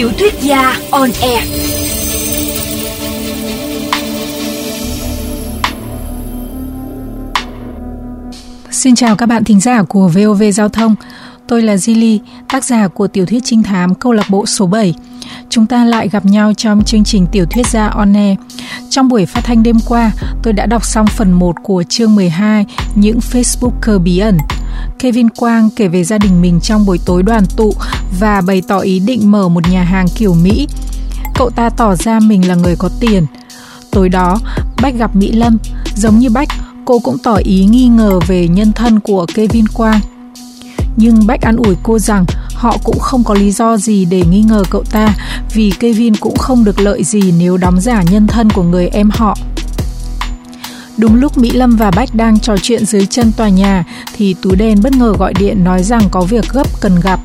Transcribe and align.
Tiểu 0.00 0.10
thuyết 0.18 0.34
gia 0.42 0.76
on 0.90 1.10
air. 1.22 1.44
Xin 8.70 8.94
chào 8.94 9.16
các 9.16 9.26
bạn 9.26 9.44
thính 9.44 9.60
giả 9.60 9.82
của 9.82 10.08
VOV 10.08 10.42
Giao 10.52 10.68
thông. 10.68 10.94
Tôi 11.46 11.62
là 11.62 11.74
Zili, 11.74 12.18
tác 12.48 12.64
giả 12.64 12.88
của 12.88 13.08
tiểu 13.08 13.26
thuyết 13.26 13.44
trinh 13.44 13.62
thám 13.62 13.94
câu 13.94 14.12
lạc 14.12 14.30
bộ 14.30 14.46
số 14.46 14.66
7. 14.66 14.94
Chúng 15.48 15.66
ta 15.66 15.84
lại 15.84 16.08
gặp 16.08 16.26
nhau 16.26 16.52
trong 16.54 16.84
chương 16.84 17.04
trình 17.04 17.26
tiểu 17.32 17.46
thuyết 17.46 17.66
gia 17.66 17.86
on 17.86 18.12
air. 18.12 18.38
Trong 18.90 19.08
buổi 19.08 19.26
phát 19.26 19.40
thanh 19.44 19.62
đêm 19.62 19.76
qua, 19.86 20.12
tôi 20.42 20.52
đã 20.52 20.66
đọc 20.66 20.84
xong 20.84 21.06
phần 21.06 21.32
1 21.32 21.56
của 21.62 21.82
chương 21.88 22.14
12 22.14 22.66
Những 22.94 23.18
Facebooker 23.32 23.98
bí 23.98 24.18
ẩn. 24.18 24.38
Kevin 24.98 25.28
Quang 25.28 25.70
kể 25.76 25.88
về 25.88 26.04
gia 26.04 26.18
đình 26.18 26.42
mình 26.42 26.60
trong 26.60 26.86
buổi 26.86 26.98
tối 27.04 27.22
đoàn 27.22 27.44
tụ 27.56 27.74
và 28.20 28.40
bày 28.40 28.62
tỏ 28.68 28.78
ý 28.78 29.00
định 29.00 29.30
mở 29.30 29.48
một 29.48 29.68
nhà 29.68 29.82
hàng 29.82 30.06
kiểu 30.14 30.34
Mỹ. 30.34 30.68
Cậu 31.34 31.50
ta 31.50 31.70
tỏ 31.70 31.96
ra 31.96 32.20
mình 32.20 32.48
là 32.48 32.54
người 32.54 32.76
có 32.76 32.90
tiền. 33.00 33.26
Tối 33.90 34.08
đó, 34.08 34.40
Bách 34.82 34.94
gặp 34.98 35.16
Mỹ 35.16 35.32
Lâm, 35.32 35.58
giống 35.96 36.18
như 36.18 36.30
Bách, 36.30 36.48
cô 36.84 36.98
cũng 36.98 37.18
tỏ 37.18 37.34
ý 37.34 37.64
nghi 37.64 37.86
ngờ 37.86 38.18
về 38.26 38.48
nhân 38.48 38.72
thân 38.72 39.00
của 39.00 39.26
Kevin 39.34 39.66
Quang. 39.66 40.00
Nhưng 40.96 41.26
Bách 41.26 41.42
an 41.42 41.56
ủi 41.56 41.76
cô 41.82 41.98
rằng 41.98 42.24
họ 42.54 42.76
cũng 42.84 42.98
không 42.98 43.24
có 43.24 43.34
lý 43.34 43.52
do 43.52 43.76
gì 43.76 44.04
để 44.04 44.22
nghi 44.30 44.42
ngờ 44.42 44.62
cậu 44.70 44.84
ta 44.90 45.14
vì 45.54 45.72
Kevin 45.80 46.16
cũng 46.16 46.36
không 46.36 46.64
được 46.64 46.80
lợi 46.80 47.04
gì 47.04 47.32
nếu 47.38 47.56
đóng 47.56 47.80
giả 47.80 48.02
nhân 48.10 48.26
thân 48.26 48.50
của 48.50 48.62
người 48.62 48.88
em 48.88 49.10
họ. 49.12 49.36
Đúng 51.00 51.14
lúc 51.14 51.38
Mỹ 51.38 51.50
Lâm 51.50 51.76
và 51.76 51.90
Bách 51.90 52.14
đang 52.14 52.40
trò 52.40 52.56
chuyện 52.62 52.84
dưới 52.84 53.06
chân 53.06 53.32
tòa 53.36 53.48
nhà 53.48 53.84
thì 54.16 54.36
Tú 54.42 54.54
Đen 54.54 54.78
bất 54.82 54.92
ngờ 54.92 55.14
gọi 55.18 55.34
điện 55.38 55.64
nói 55.64 55.82
rằng 55.82 56.02
có 56.10 56.20
việc 56.20 56.44
gấp 56.52 56.80
cần 56.80 57.00
gặp. 57.02 57.20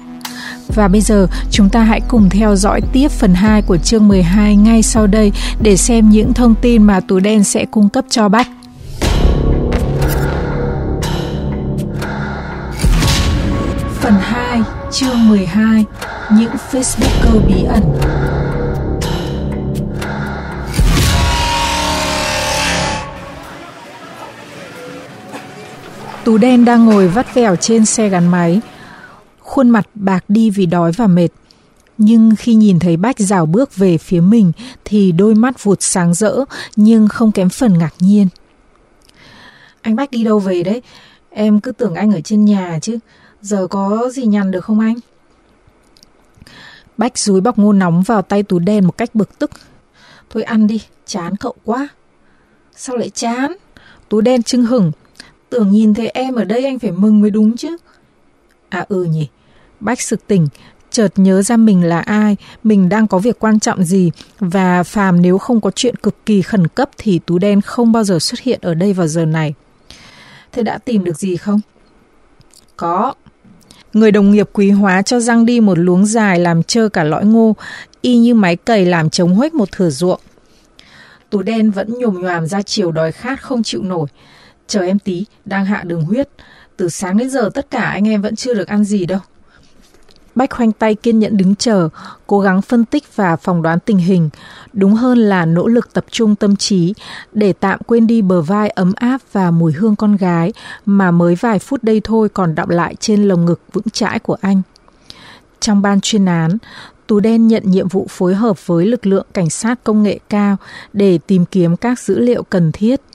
Và 0.68 0.88
bây 0.88 1.02
giờ 1.02 1.28
chúng 1.52 1.70
ta 1.70 1.84
hãy 1.84 2.02
cùng 2.08 2.30
theo 2.30 2.56
dõi 2.56 2.82
tiếp 2.94 3.08
phần 3.12 3.34
2 3.34 3.62
của 3.62 3.78
chương 3.78 4.08
12 4.08 4.56
ngay 4.56 4.84
sau 4.84 5.08
đây 5.08 5.32
để 5.62 5.78
xem 5.78 6.10
những 6.10 6.34
thông 6.34 6.56
tin 6.56 6.84
mà 6.84 7.00
Tú 7.00 7.20
Đen 7.20 7.44
sẽ 7.44 7.66
cung 7.66 7.90
cấp 7.90 8.06
cho 8.10 8.30
Bách. 8.30 8.48
Phần 14.00 14.14
2, 14.20 14.62
chương 14.92 15.30
12 15.30 15.86
Những 16.32 16.52
Facebooker 16.72 17.48
bí 17.48 17.64
ẩn 17.64 17.84
Tú 26.26 26.38
đen 26.38 26.66
đang 26.66 26.86
ngồi 26.86 27.08
vắt 27.08 27.34
vẻo 27.34 27.56
trên 27.56 27.86
xe 27.86 28.10
gắn 28.10 28.28
máy. 28.28 28.62
Khuôn 29.40 29.70
mặt 29.70 29.88
bạc 29.94 30.26
đi 30.28 30.50
vì 30.50 30.66
đói 30.66 30.92
và 30.92 31.08
mệt. 31.08 31.28
Nhưng 31.98 32.36
khi 32.38 32.56
nhìn 32.56 32.80
thấy 32.80 32.98
Bách 32.98 33.20
rào 33.20 33.46
bước 33.46 33.76
về 33.76 33.98
phía 33.98 34.20
mình 34.20 34.52
thì 34.86 35.12
đôi 35.12 35.36
mắt 35.36 35.64
vụt 35.64 35.78
sáng 35.82 36.14
rỡ 36.14 36.36
nhưng 36.76 37.08
không 37.08 37.32
kém 37.32 37.50
phần 37.50 37.78
ngạc 37.78 37.94
nhiên. 38.00 38.28
Anh 39.82 39.96
Bách 39.96 40.12
đi 40.12 40.24
đâu 40.24 40.40
về 40.40 40.64
đấy? 40.64 40.82
Em 41.30 41.60
cứ 41.60 41.72
tưởng 41.72 41.96
anh 41.96 42.12
ở 42.12 42.22
trên 42.22 42.46
nhà 42.46 42.80
chứ. 42.82 43.00
Giờ 43.42 43.68
có 43.68 44.10
gì 44.14 44.26
nhằn 44.26 44.52
được 44.52 44.66
không 44.66 44.80
anh? 44.80 44.96
Bách 46.98 47.18
dúi 47.18 47.42
bọc 47.42 47.58
ngô 47.58 47.74
nóng 47.74 48.02
vào 48.02 48.22
tay 48.22 48.44
Tú 48.44 48.60
đen 48.60 48.86
một 48.86 48.98
cách 48.98 49.16
bực 49.16 49.40
tức. 49.40 49.52
Thôi 50.30 50.44
ăn 50.44 50.68
đi, 50.68 50.82
chán 51.06 51.36
cậu 51.36 51.56
quá. 51.64 51.88
Sao 52.76 52.98
lại 52.98 53.10
chán? 53.10 53.56
Tú 54.10 54.22
đen 54.22 54.44
chưng 54.44 54.66
hửng, 54.66 54.92
Tưởng 55.50 55.72
nhìn 55.72 55.94
thấy 55.94 56.08
em 56.08 56.36
ở 56.36 56.44
đây 56.44 56.66
anh 56.66 56.80
phải 56.80 56.92
mừng 56.92 57.22
mới 57.22 57.32
đúng 57.32 57.58
chứ. 57.58 57.78
À 58.70 58.86
ừ 58.90 59.04
nhỉ. 59.04 59.28
Bách 59.80 60.02
sực 60.02 60.28
tỉnh, 60.28 60.48
chợt 60.92 61.08
nhớ 61.16 61.42
ra 61.42 61.58
mình 61.58 61.84
là 61.84 62.00
ai, 62.00 62.38
mình 62.64 62.90
đang 62.90 63.08
có 63.08 63.20
việc 63.20 63.40
quan 63.40 63.60
trọng 63.60 63.84
gì 63.84 64.12
và 64.40 64.84
phàm 64.84 65.22
nếu 65.22 65.38
không 65.38 65.62
có 65.62 65.72
chuyện 65.72 65.96
cực 65.96 66.26
kỳ 66.26 66.42
khẩn 66.42 66.68
cấp 66.68 66.90
thì 66.98 67.20
Tú 67.26 67.38
Đen 67.38 67.62
không 67.62 67.92
bao 67.92 68.04
giờ 68.04 68.20
xuất 68.20 68.40
hiện 68.40 68.60
ở 68.62 68.74
đây 68.74 68.94
vào 68.94 69.08
giờ 69.08 69.26
này. 69.26 69.54
Thế 70.52 70.64
đã 70.64 70.78
tìm 70.78 71.04
được 71.04 71.18
gì 71.18 71.38
không? 71.38 71.62
Có. 72.78 73.14
Người 73.94 74.12
đồng 74.12 74.32
nghiệp 74.32 74.50
quý 74.54 74.70
hóa 74.70 75.02
cho 75.02 75.20
răng 75.20 75.46
đi 75.46 75.60
một 75.60 75.80
luống 75.80 76.06
dài 76.06 76.40
làm 76.40 76.64
trơ 76.64 76.90
cả 76.90 77.04
lõi 77.04 77.26
ngô, 77.26 77.56
y 78.02 78.18
như 78.18 78.34
máy 78.34 78.56
cày 78.56 78.86
làm 78.86 79.10
chống 79.10 79.36
huếch 79.36 79.54
một 79.54 79.72
thửa 79.72 79.90
ruộng. 79.90 80.20
Tú 81.30 81.42
đen 81.42 81.72
vẫn 81.72 82.00
nhồm 82.00 82.22
nhòm 82.22 82.46
ra 82.48 82.62
chiều 82.62 82.92
đói 82.92 83.12
khát 83.12 83.42
không 83.42 83.64
chịu 83.64 83.84
nổi. 83.84 84.08
Chờ 84.68 84.82
em 84.82 85.00
tí, 85.00 85.26
đang 85.46 85.66
hạ 85.66 85.84
đường 85.86 86.04
huyết. 86.04 86.30
Từ 86.78 86.90
sáng 86.90 87.18
đến 87.18 87.30
giờ 87.30 87.50
tất 87.54 87.72
cả 87.72 87.82
anh 87.82 88.08
em 88.08 88.22
vẫn 88.22 88.36
chưa 88.36 88.54
được 88.54 88.68
ăn 88.68 88.84
gì 88.84 89.06
đâu. 89.06 89.20
Bách 90.36 90.50
khoanh 90.50 90.72
tay 90.72 90.96
kiên 90.96 91.20
nhẫn 91.20 91.38
đứng 91.38 91.56
chờ, 91.56 91.90
cố 92.28 92.40
gắng 92.40 92.62
phân 92.62 92.86
tích 92.86 93.04
và 93.16 93.36
phỏng 93.36 93.62
đoán 93.62 93.80
tình 93.80 93.98
hình, 93.98 94.30
đúng 94.74 94.94
hơn 94.94 95.18
là 95.18 95.46
nỗ 95.46 95.68
lực 95.68 95.94
tập 95.94 96.06
trung 96.12 96.36
tâm 96.36 96.56
trí 96.56 96.94
để 97.34 97.54
tạm 97.54 97.80
quên 97.88 98.08
đi 98.08 98.22
bờ 98.22 98.42
vai 98.42 98.70
ấm 98.70 98.94
áp 98.96 99.22
và 99.32 99.52
mùi 99.52 99.74
hương 99.74 99.96
con 99.96 100.16
gái 100.16 100.54
mà 100.86 101.12
mới 101.12 101.36
vài 101.36 101.60
phút 101.60 101.84
đây 101.84 102.02
thôi 102.04 102.30
còn 102.30 102.56
đọng 102.56 102.70
lại 102.70 102.96
trên 103.00 103.24
lồng 103.24 103.46
ngực 103.46 103.62
vững 103.74 103.90
chãi 103.94 104.20
của 104.20 104.38
anh. 104.42 104.62
Trong 105.60 105.82
ban 105.82 106.02
chuyên 106.02 106.26
án, 106.26 106.58
Tú 107.08 107.20
Đen 107.20 107.48
nhận 107.48 107.64
nhiệm 107.66 107.88
vụ 107.88 108.08
phối 108.10 108.36
hợp 108.36 108.68
với 108.68 108.86
lực 108.86 109.06
lượng 109.06 109.26
cảnh 109.34 109.50
sát 109.50 109.84
công 109.84 110.04
nghệ 110.04 110.20
cao 110.30 110.58
để 110.94 111.20
tìm 111.28 111.46
kiếm 111.46 111.78
các 111.78 112.00
dữ 112.00 112.20
liệu 112.20 112.44
cần 112.44 112.72
thiết– 112.72 113.02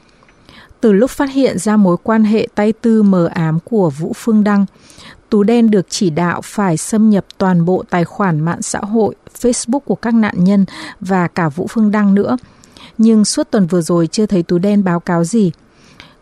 từ 0.80 0.92
lúc 0.92 1.10
phát 1.10 1.30
hiện 1.30 1.58
ra 1.58 1.76
mối 1.76 1.96
quan 2.02 2.24
hệ 2.24 2.48
tay 2.54 2.72
tư 2.72 3.02
mờ 3.02 3.26
ám 3.26 3.58
của 3.64 3.90
Vũ 3.90 4.12
Phương 4.16 4.44
Đăng, 4.44 4.66
Tú 5.30 5.42
Đen 5.42 5.70
được 5.70 5.86
chỉ 5.88 6.10
đạo 6.10 6.40
phải 6.44 6.76
xâm 6.76 7.10
nhập 7.10 7.24
toàn 7.38 7.64
bộ 7.64 7.84
tài 7.90 8.04
khoản 8.04 8.40
mạng 8.40 8.62
xã 8.62 8.78
hội, 8.78 9.14
Facebook 9.40 9.80
của 9.80 9.94
các 9.94 10.14
nạn 10.14 10.44
nhân 10.44 10.64
và 11.00 11.28
cả 11.28 11.48
Vũ 11.48 11.66
Phương 11.70 11.90
Đăng 11.90 12.14
nữa. 12.14 12.36
Nhưng 12.98 13.24
suốt 13.24 13.50
tuần 13.50 13.66
vừa 13.66 13.80
rồi 13.80 14.06
chưa 14.06 14.26
thấy 14.26 14.42
Tú 14.42 14.58
Đen 14.58 14.84
báo 14.84 15.00
cáo 15.00 15.24
gì. 15.24 15.52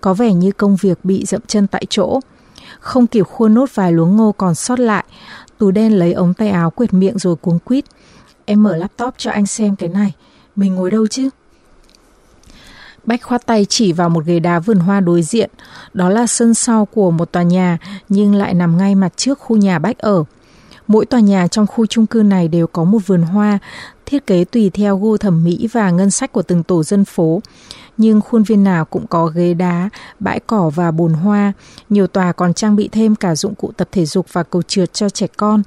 Có 0.01 0.15
vẻ 0.15 0.33
như 0.33 0.53
công 0.53 0.77
việc 0.77 1.05
bị 1.05 1.25
dậm 1.27 1.41
chân 1.47 1.67
tại 1.67 1.85
chỗ. 1.91 2.21
Không 2.81 3.07
kịp 3.07 3.23
khua 3.23 3.49
nốt 3.49 3.75
vài 3.75 3.93
luống 3.93 4.17
ngô 4.17 4.33
còn 4.33 4.55
sót 4.55 4.81
lại, 4.81 5.05
Tú 5.59 5.71
Đen 5.71 5.99
lấy 5.99 6.13
ống 6.13 6.35
tay 6.35 6.49
áo 6.49 6.71
quệt 6.71 6.95
miệng 6.95 7.19
rồi 7.19 7.37
cuống 7.37 7.59
quýt. 7.59 7.85
Em 8.45 8.63
mở 8.63 8.77
laptop 8.77 9.15
cho 9.17 9.31
anh 9.31 9.47
xem 9.47 9.77
cái 9.77 9.89
này. 9.89 10.13
Mình 10.57 10.75
ngồi 10.75 10.91
đâu 10.91 11.07
chứ? 11.07 11.29
Bách 13.09 13.23
khoát 13.23 13.47
tay 13.47 13.67
chỉ 13.69 13.93
vào 13.93 14.09
một 14.09 14.25
ghế 14.25 14.41
đá 14.41 14.59
vườn 14.59 14.79
hoa 14.79 15.01
đối 15.01 15.23
diện. 15.23 15.51
Đó 15.95 16.09
là 16.09 16.27
sân 16.27 16.55
sau 16.55 16.85
của 16.85 17.11
một 17.11 17.33
tòa 17.33 17.43
nhà, 17.43 17.79
nhưng 18.09 18.35
lại 18.35 18.55
nằm 18.55 18.79
ngay 18.79 18.95
mặt 18.95 19.13
trước 19.17 19.39
khu 19.39 19.57
nhà 19.57 19.79
Bách 19.79 19.99
ở. 19.99 20.25
Mỗi 20.87 21.07
tòa 21.07 21.21
nhà 21.21 21.47
trong 21.47 21.67
khu 21.67 21.87
chung 21.87 22.07
cư 22.07 22.23
này 22.23 22.49
đều 22.49 22.67
có 22.67 22.85
một 22.85 22.99
vườn 23.07 23.23
hoa, 23.23 23.59
thiết 24.07 24.27
kế 24.27 24.45
tùy 24.45 24.71
theo 24.71 24.99
gu 24.99 25.17
thẩm 25.17 25.45
mỹ 25.45 25.69
và 25.73 25.91
ngân 25.91 26.11
sách 26.11 26.33
của 26.33 26.43
từng 26.43 26.63
tổ 26.63 26.83
dân 26.83 27.05
phố. 27.05 27.41
Nhưng 27.97 28.21
khuôn 28.21 28.43
viên 28.43 28.65
nào 28.65 28.85
cũng 28.85 29.07
có 29.07 29.27
ghế 29.27 29.55
đá, 29.55 29.91
bãi 30.21 30.41
cỏ 30.41 30.71
và 30.75 30.91
bồn 30.91 31.13
hoa. 31.13 31.53
Nhiều 31.89 32.07
tòa 32.07 32.33
còn 32.33 32.55
trang 32.55 32.77
bị 32.77 32.89
thêm 32.93 33.15
cả 33.15 33.35
dụng 33.37 33.55
cụ 33.55 33.73
tập 33.77 33.89
thể 33.93 34.07
dục 34.07 34.27
và 34.33 34.43
cầu 34.43 34.63
trượt 34.63 34.93
cho 34.93 35.09
trẻ 35.09 35.27
con. 35.37 35.63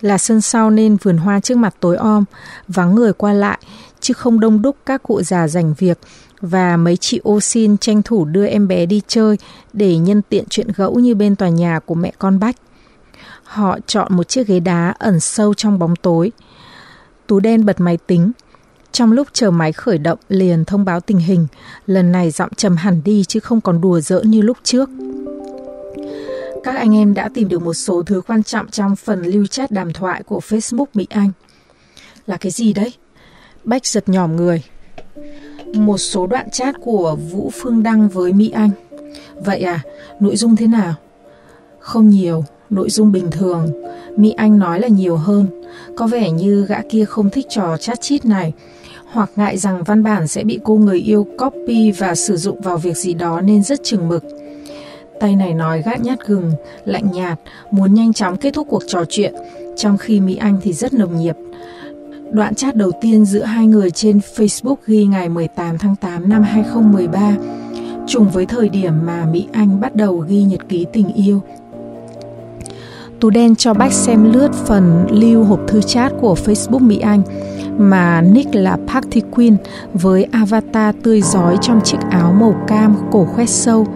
Là 0.00 0.18
sân 0.18 0.40
sau 0.40 0.70
nên 0.70 0.96
vườn 0.96 1.16
hoa 1.16 1.40
trước 1.40 1.58
mặt 1.58 1.74
tối 1.80 1.96
om, 1.96 2.24
vắng 2.68 2.94
người 2.94 3.12
qua 3.12 3.32
lại, 3.32 3.58
chứ 4.00 4.14
không 4.14 4.40
đông 4.40 4.62
đúc 4.62 4.76
các 4.86 5.02
cụ 5.02 5.22
già 5.22 5.48
dành 5.48 5.74
việc 5.78 5.98
và 6.40 6.76
mấy 6.76 6.96
chị 6.96 7.20
ô 7.22 7.40
xin 7.40 7.78
tranh 7.78 8.02
thủ 8.02 8.24
đưa 8.24 8.46
em 8.46 8.68
bé 8.68 8.86
đi 8.86 9.02
chơi 9.06 9.38
để 9.72 9.98
nhân 9.98 10.22
tiện 10.28 10.44
chuyện 10.50 10.68
gẫu 10.76 10.98
như 10.98 11.14
bên 11.14 11.36
tòa 11.36 11.48
nhà 11.48 11.80
của 11.86 11.94
mẹ 11.94 12.12
con 12.18 12.38
Bách. 12.38 12.56
Họ 13.44 13.78
chọn 13.86 14.16
một 14.16 14.28
chiếc 14.28 14.46
ghế 14.46 14.60
đá 14.60 14.94
ẩn 14.98 15.20
sâu 15.20 15.54
trong 15.54 15.78
bóng 15.78 15.96
tối. 15.96 16.32
Tú 17.26 17.40
đen 17.40 17.66
bật 17.66 17.80
máy 17.80 17.98
tính. 18.06 18.32
Trong 18.92 19.12
lúc 19.12 19.28
chờ 19.32 19.50
máy 19.50 19.72
khởi 19.72 19.98
động 19.98 20.18
liền 20.28 20.64
thông 20.64 20.84
báo 20.84 21.00
tình 21.00 21.18
hình, 21.18 21.46
lần 21.86 22.12
này 22.12 22.30
giọng 22.30 22.54
trầm 22.56 22.76
hẳn 22.76 23.00
đi 23.04 23.24
chứ 23.24 23.40
không 23.40 23.60
còn 23.60 23.80
đùa 23.80 24.00
giỡn 24.00 24.30
như 24.30 24.42
lúc 24.42 24.56
trước. 24.62 24.90
Các 26.64 26.76
anh 26.76 26.94
em 26.94 27.14
đã 27.14 27.28
tìm 27.34 27.48
được 27.48 27.62
một 27.62 27.74
số 27.74 28.02
thứ 28.02 28.20
quan 28.26 28.42
trọng 28.42 28.70
trong 28.70 28.96
phần 28.96 29.22
lưu 29.22 29.46
chat 29.46 29.70
đàm 29.70 29.92
thoại 29.92 30.22
của 30.22 30.40
Facebook 30.48 30.86
Mỹ 30.94 31.06
Anh. 31.10 31.30
Là 32.26 32.36
cái 32.36 32.52
gì 32.52 32.72
đấy? 32.72 32.92
Bách 33.64 33.86
giật 33.86 34.08
nhòm 34.08 34.36
người 34.36 34.62
một 35.74 35.98
số 35.98 36.26
đoạn 36.26 36.50
chat 36.50 36.74
của 36.80 37.16
Vũ 37.30 37.50
Phương 37.52 37.82
Đăng 37.82 38.08
với 38.08 38.32
Mỹ 38.32 38.50
Anh. 38.50 38.70
Vậy 39.36 39.60
à, 39.60 39.80
nội 40.20 40.36
dung 40.36 40.56
thế 40.56 40.66
nào? 40.66 40.94
Không 41.78 42.08
nhiều, 42.08 42.44
nội 42.70 42.90
dung 42.90 43.12
bình 43.12 43.30
thường. 43.30 43.68
Mỹ 44.16 44.34
Anh 44.36 44.58
nói 44.58 44.80
là 44.80 44.88
nhiều 44.88 45.16
hơn. 45.16 45.46
Có 45.96 46.06
vẻ 46.06 46.30
như 46.30 46.66
gã 46.68 46.80
kia 46.90 47.04
không 47.04 47.30
thích 47.30 47.46
trò 47.48 47.76
chat 47.76 48.00
chít 48.00 48.24
này, 48.24 48.52
hoặc 49.12 49.30
ngại 49.36 49.58
rằng 49.58 49.82
văn 49.84 50.02
bản 50.02 50.26
sẽ 50.28 50.44
bị 50.44 50.60
cô 50.64 50.74
người 50.74 50.98
yêu 50.98 51.26
copy 51.38 51.92
và 51.92 52.14
sử 52.14 52.36
dụng 52.36 52.60
vào 52.60 52.78
việc 52.78 52.96
gì 52.96 53.14
đó 53.14 53.40
nên 53.40 53.62
rất 53.62 53.80
chừng 53.84 54.08
mực. 54.08 54.24
Tay 55.20 55.36
này 55.36 55.54
nói 55.54 55.82
gã 55.82 55.92
nhát 55.94 56.26
gừng, 56.26 56.52
lạnh 56.84 57.12
nhạt, 57.12 57.40
muốn 57.70 57.94
nhanh 57.94 58.12
chóng 58.12 58.36
kết 58.36 58.54
thúc 58.54 58.66
cuộc 58.70 58.82
trò 58.86 59.04
chuyện, 59.08 59.34
trong 59.76 59.98
khi 59.98 60.20
Mỹ 60.20 60.36
Anh 60.36 60.58
thì 60.62 60.72
rất 60.72 60.92
nồng 60.92 61.16
nhiệt. 61.16 61.36
Đoạn 62.32 62.54
chat 62.54 62.76
đầu 62.76 62.92
tiên 63.00 63.24
giữa 63.24 63.42
hai 63.42 63.66
người 63.66 63.90
trên 63.90 64.20
Facebook 64.36 64.74
ghi 64.86 65.04
ngày 65.04 65.28
18 65.28 65.78
tháng 65.78 65.96
8 65.96 66.28
năm 66.28 66.42
2013, 66.42 67.36
trùng 68.06 68.28
với 68.30 68.46
thời 68.46 68.68
điểm 68.68 68.92
mà 69.06 69.26
Mỹ 69.32 69.46
Anh 69.52 69.80
bắt 69.80 69.96
đầu 69.96 70.16
ghi 70.28 70.42
nhật 70.42 70.60
ký 70.68 70.86
tình 70.92 71.12
yêu. 71.12 71.40
Tú 73.20 73.30
đen 73.30 73.56
cho 73.56 73.74
Bách 73.74 73.92
xem 73.92 74.32
lướt 74.32 74.52
phần 74.52 75.06
lưu 75.10 75.44
hộp 75.44 75.60
thư 75.68 75.82
chat 75.82 76.12
của 76.20 76.34
Facebook 76.44 76.86
Mỹ 76.86 76.98
Anh 76.98 77.22
mà 77.78 78.20
nick 78.20 78.54
là 78.54 78.78
Party 78.86 79.20
Queen 79.30 79.56
với 79.94 80.26
avatar 80.30 80.94
tươi 81.02 81.20
giói 81.22 81.56
trong 81.60 81.80
chiếc 81.84 81.98
áo 82.10 82.32
màu 82.32 82.64
cam 82.66 82.96
cổ 83.10 83.24
khoét 83.24 83.48
sâu. 83.48 83.86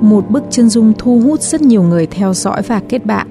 Một 0.00 0.30
bức 0.30 0.42
chân 0.50 0.68
dung 0.68 0.92
thu 0.98 1.20
hút 1.20 1.42
rất 1.42 1.62
nhiều 1.62 1.82
người 1.82 2.06
theo 2.06 2.34
dõi 2.34 2.62
và 2.62 2.80
kết 2.88 3.06
bạn. 3.06 3.26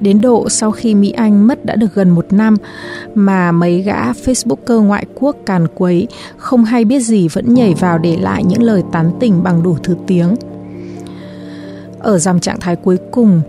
Đến 0.00 0.20
độ 0.20 0.48
sau 0.48 0.70
khi 0.70 0.94
Mỹ 0.94 1.10
Anh 1.10 1.46
mất 1.46 1.64
đã 1.64 1.76
được 1.76 1.94
gần 1.94 2.10
một 2.10 2.26
năm 2.30 2.56
mà 3.14 3.52
mấy 3.52 3.82
gã 3.82 4.12
Facebooker 4.12 4.82
ngoại 4.82 5.06
quốc 5.14 5.36
càn 5.46 5.66
quấy 5.74 6.06
không 6.36 6.64
hay 6.64 6.84
biết 6.84 7.00
gì 7.00 7.28
vẫn 7.28 7.54
nhảy 7.54 7.74
vào 7.74 7.98
để 7.98 8.16
lại 8.16 8.44
những 8.44 8.62
lời 8.62 8.82
tán 8.92 9.10
tỉnh 9.20 9.42
bằng 9.42 9.62
đủ 9.62 9.76
thứ 9.82 9.96
tiếng. 10.06 10.34
Ở 11.98 12.18
dòng 12.18 12.40
trạng 12.40 12.60
thái 12.60 12.76
cuối 12.76 12.98
cùng, 13.10 13.40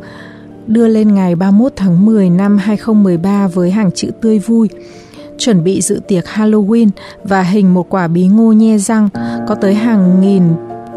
đưa 0.67 0.87
lên 0.87 1.15
ngày 1.15 1.35
31 1.35 1.73
tháng 1.75 2.05
10 2.05 2.29
năm 2.29 2.57
2013 2.57 3.47
với 3.47 3.71
hàng 3.71 3.91
chữ 3.91 4.11
tươi 4.21 4.39
vui, 4.39 4.69
chuẩn 5.37 5.63
bị 5.63 5.81
dự 5.81 6.01
tiệc 6.07 6.25
Halloween 6.25 6.89
và 7.23 7.41
hình 7.41 7.73
một 7.73 7.89
quả 7.89 8.07
bí 8.07 8.27
ngô 8.27 8.51
nhe 8.51 8.77
răng, 8.77 9.09
có 9.47 9.55
tới 9.55 9.73
hàng 9.73 10.21
nghìn 10.21 10.43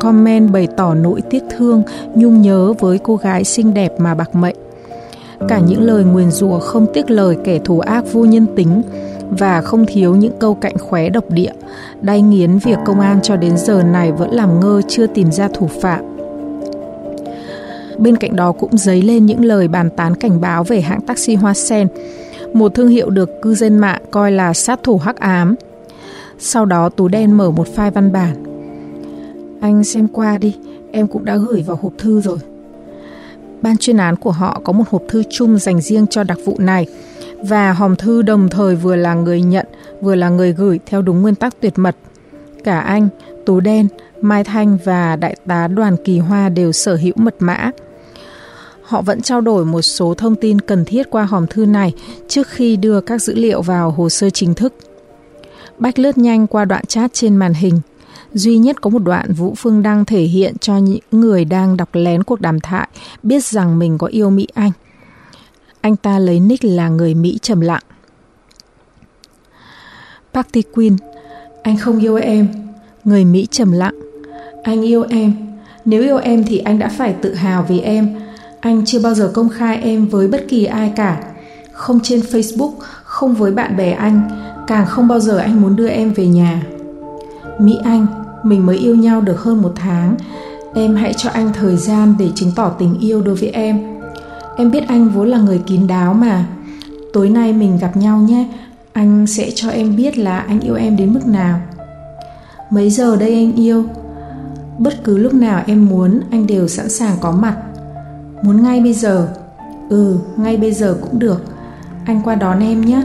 comment 0.00 0.52
bày 0.52 0.68
tỏ 0.76 0.94
nỗi 0.94 1.20
tiếc 1.30 1.42
thương, 1.56 1.82
nhung 2.14 2.42
nhớ 2.42 2.72
với 2.72 2.98
cô 2.98 3.16
gái 3.16 3.44
xinh 3.44 3.74
đẹp 3.74 3.92
mà 3.98 4.14
bạc 4.14 4.34
mệnh. 4.34 4.56
Cả 5.48 5.58
những 5.58 5.82
lời 5.82 6.04
nguyền 6.04 6.30
rủa 6.30 6.58
không 6.58 6.86
tiếc 6.94 7.10
lời 7.10 7.36
kẻ 7.44 7.58
thù 7.64 7.80
ác 7.80 8.04
vô 8.12 8.24
nhân 8.24 8.46
tính 8.56 8.82
và 9.30 9.60
không 9.60 9.84
thiếu 9.88 10.16
những 10.16 10.32
câu 10.38 10.54
cạnh 10.54 10.78
khóe 10.78 11.08
độc 11.08 11.30
địa, 11.30 11.52
đay 12.00 12.22
nghiến 12.22 12.58
việc 12.58 12.78
công 12.84 13.00
an 13.00 13.20
cho 13.22 13.36
đến 13.36 13.56
giờ 13.56 13.82
này 13.82 14.12
vẫn 14.12 14.30
làm 14.30 14.60
ngơ 14.60 14.82
chưa 14.88 15.06
tìm 15.06 15.32
ra 15.32 15.48
thủ 15.48 15.66
phạm. 15.66 16.00
Bên 17.98 18.16
cạnh 18.16 18.36
đó 18.36 18.52
cũng 18.52 18.78
dấy 18.78 19.02
lên 19.02 19.26
những 19.26 19.44
lời 19.44 19.68
bàn 19.68 19.90
tán 19.90 20.14
cảnh 20.14 20.40
báo 20.40 20.64
về 20.64 20.80
hãng 20.80 21.00
taxi 21.00 21.34
Hoa 21.34 21.54
Sen, 21.54 21.88
một 22.52 22.74
thương 22.74 22.88
hiệu 22.88 23.10
được 23.10 23.30
cư 23.42 23.54
dân 23.54 23.78
mạng 23.78 24.02
coi 24.10 24.32
là 24.32 24.52
sát 24.52 24.80
thủ 24.82 24.98
hắc 24.98 25.16
ám. 25.16 25.54
Sau 26.38 26.64
đó 26.64 26.88
Tú 26.88 27.08
Đen 27.08 27.32
mở 27.32 27.50
một 27.50 27.66
file 27.76 27.90
văn 27.90 28.12
bản. 28.12 28.44
Anh 29.60 29.84
xem 29.84 30.08
qua 30.08 30.38
đi, 30.38 30.56
em 30.92 31.06
cũng 31.06 31.24
đã 31.24 31.36
gửi 31.36 31.64
vào 31.66 31.78
hộp 31.82 31.92
thư 31.98 32.20
rồi. 32.20 32.38
Ban 33.62 33.76
chuyên 33.76 33.96
án 33.96 34.16
của 34.16 34.30
họ 34.30 34.60
có 34.64 34.72
một 34.72 34.84
hộp 34.90 35.02
thư 35.08 35.22
chung 35.30 35.58
dành 35.58 35.80
riêng 35.80 36.06
cho 36.06 36.24
đặc 36.24 36.38
vụ 36.44 36.56
này 36.58 36.86
và 37.42 37.72
hòm 37.72 37.96
thư 37.96 38.22
đồng 38.22 38.48
thời 38.48 38.76
vừa 38.76 38.96
là 38.96 39.14
người 39.14 39.42
nhận 39.42 39.66
vừa 40.00 40.14
là 40.14 40.28
người 40.28 40.52
gửi 40.52 40.80
theo 40.86 41.02
đúng 41.02 41.22
nguyên 41.22 41.34
tắc 41.34 41.60
tuyệt 41.60 41.72
mật. 41.76 41.96
Cả 42.64 42.80
anh, 42.80 43.08
Tú 43.46 43.60
Đen, 43.60 43.88
Mai 44.20 44.44
Thanh 44.44 44.78
và 44.84 45.16
Đại 45.16 45.36
tá 45.46 45.68
Đoàn 45.68 45.96
Kỳ 46.04 46.18
Hoa 46.18 46.48
đều 46.48 46.72
sở 46.72 46.96
hữu 46.96 47.14
mật 47.16 47.34
mã. 47.38 47.70
Họ 48.82 49.02
vẫn 49.02 49.22
trao 49.22 49.40
đổi 49.40 49.64
một 49.64 49.82
số 49.82 50.14
thông 50.14 50.34
tin 50.34 50.60
cần 50.60 50.84
thiết 50.84 51.10
qua 51.10 51.24
hòm 51.24 51.46
thư 51.46 51.66
này 51.66 51.92
trước 52.28 52.48
khi 52.48 52.76
đưa 52.76 53.00
các 53.00 53.22
dữ 53.22 53.34
liệu 53.34 53.62
vào 53.62 53.90
hồ 53.90 54.08
sơ 54.08 54.30
chính 54.30 54.54
thức. 54.54 54.74
Bách 55.78 55.98
lướt 55.98 56.18
nhanh 56.18 56.46
qua 56.46 56.64
đoạn 56.64 56.86
chat 56.86 57.12
trên 57.12 57.36
màn 57.36 57.54
hình. 57.54 57.80
Duy 58.34 58.58
nhất 58.58 58.80
có 58.80 58.90
một 58.90 58.98
đoạn 58.98 59.32
Vũ 59.32 59.54
Phương 59.56 59.82
Đăng 59.82 60.04
thể 60.04 60.22
hiện 60.22 60.58
cho 60.60 60.76
những 60.76 61.00
người 61.10 61.44
đang 61.44 61.76
đọc 61.76 61.88
lén 61.92 62.22
cuộc 62.22 62.40
đàm 62.40 62.60
thoại 62.60 62.88
biết 63.22 63.44
rằng 63.44 63.78
mình 63.78 63.98
có 63.98 64.06
yêu 64.06 64.30
Mỹ 64.30 64.46
Anh. 64.54 64.72
Anh 65.80 65.96
ta 65.96 66.18
lấy 66.18 66.40
nick 66.40 66.64
là 66.64 66.88
người 66.88 67.14
Mỹ 67.14 67.38
trầm 67.42 67.60
lặng. 67.60 67.82
Party 70.34 70.62
Queen, 70.62 70.96
anh 71.62 71.76
không 71.76 71.98
yêu 71.98 72.16
em. 72.16 72.48
Người 73.04 73.24
Mỹ 73.24 73.46
trầm 73.50 73.72
lặng. 73.72 73.94
Anh 74.62 74.82
yêu 74.82 75.04
em. 75.10 75.32
Nếu 75.84 76.02
yêu 76.02 76.16
em 76.16 76.44
thì 76.44 76.58
anh 76.58 76.78
đã 76.78 76.88
phải 76.88 77.14
tự 77.22 77.34
hào 77.34 77.66
vì 77.68 77.80
em 77.80 78.20
anh 78.60 78.84
chưa 78.84 79.00
bao 79.00 79.14
giờ 79.14 79.30
công 79.34 79.48
khai 79.48 79.80
em 79.82 80.06
với 80.06 80.28
bất 80.28 80.44
kỳ 80.48 80.64
ai 80.64 80.92
cả. 80.96 81.22
Không 81.72 82.00
trên 82.02 82.20
Facebook, 82.20 82.72
không 83.02 83.34
với 83.34 83.52
bạn 83.52 83.76
bè 83.76 83.90
anh, 83.90 84.22
càng 84.66 84.86
không 84.86 85.08
bao 85.08 85.20
giờ 85.20 85.38
anh 85.38 85.62
muốn 85.62 85.76
đưa 85.76 85.88
em 85.88 86.12
về 86.12 86.26
nhà. 86.26 86.62
Mỹ 87.58 87.78
Anh, 87.84 88.06
mình 88.42 88.66
mới 88.66 88.76
yêu 88.76 88.94
nhau 88.94 89.20
được 89.20 89.40
hơn 89.40 89.62
một 89.62 89.72
tháng. 89.76 90.16
Em 90.74 90.96
hãy 90.96 91.12
cho 91.16 91.30
anh 91.30 91.52
thời 91.52 91.76
gian 91.76 92.14
để 92.18 92.28
chứng 92.34 92.52
tỏ 92.56 92.68
tình 92.68 92.98
yêu 93.00 93.22
đối 93.22 93.34
với 93.34 93.48
em. 93.48 94.00
Em 94.56 94.70
biết 94.70 94.88
anh 94.88 95.08
vốn 95.08 95.28
là 95.28 95.38
người 95.38 95.58
kín 95.66 95.86
đáo 95.86 96.14
mà. 96.14 96.44
Tối 97.12 97.28
nay 97.28 97.52
mình 97.52 97.78
gặp 97.78 97.96
nhau 97.96 98.18
nhé. 98.18 98.48
Anh 98.92 99.26
sẽ 99.26 99.50
cho 99.54 99.70
em 99.70 99.96
biết 99.96 100.18
là 100.18 100.38
anh 100.38 100.60
yêu 100.60 100.74
em 100.74 100.96
đến 100.96 101.14
mức 101.14 101.26
nào. 101.26 101.60
Mấy 102.70 102.90
giờ 102.90 103.16
đây 103.16 103.34
anh 103.34 103.52
yêu? 103.52 103.84
Bất 104.78 105.04
cứ 105.04 105.18
lúc 105.18 105.34
nào 105.34 105.62
em 105.66 105.86
muốn, 105.86 106.20
anh 106.30 106.46
đều 106.46 106.68
sẵn 106.68 106.88
sàng 106.88 107.16
có 107.20 107.32
mặt. 107.32 107.56
Muốn 108.42 108.62
ngay 108.62 108.80
bây 108.80 108.92
giờ? 108.92 109.28
Ừ, 109.88 110.16
ngay 110.36 110.56
bây 110.56 110.72
giờ 110.72 110.96
cũng 111.00 111.18
được. 111.18 111.42
Anh 112.04 112.20
qua 112.24 112.34
đón 112.34 112.60
em 112.60 112.80
nhé. 112.80 113.02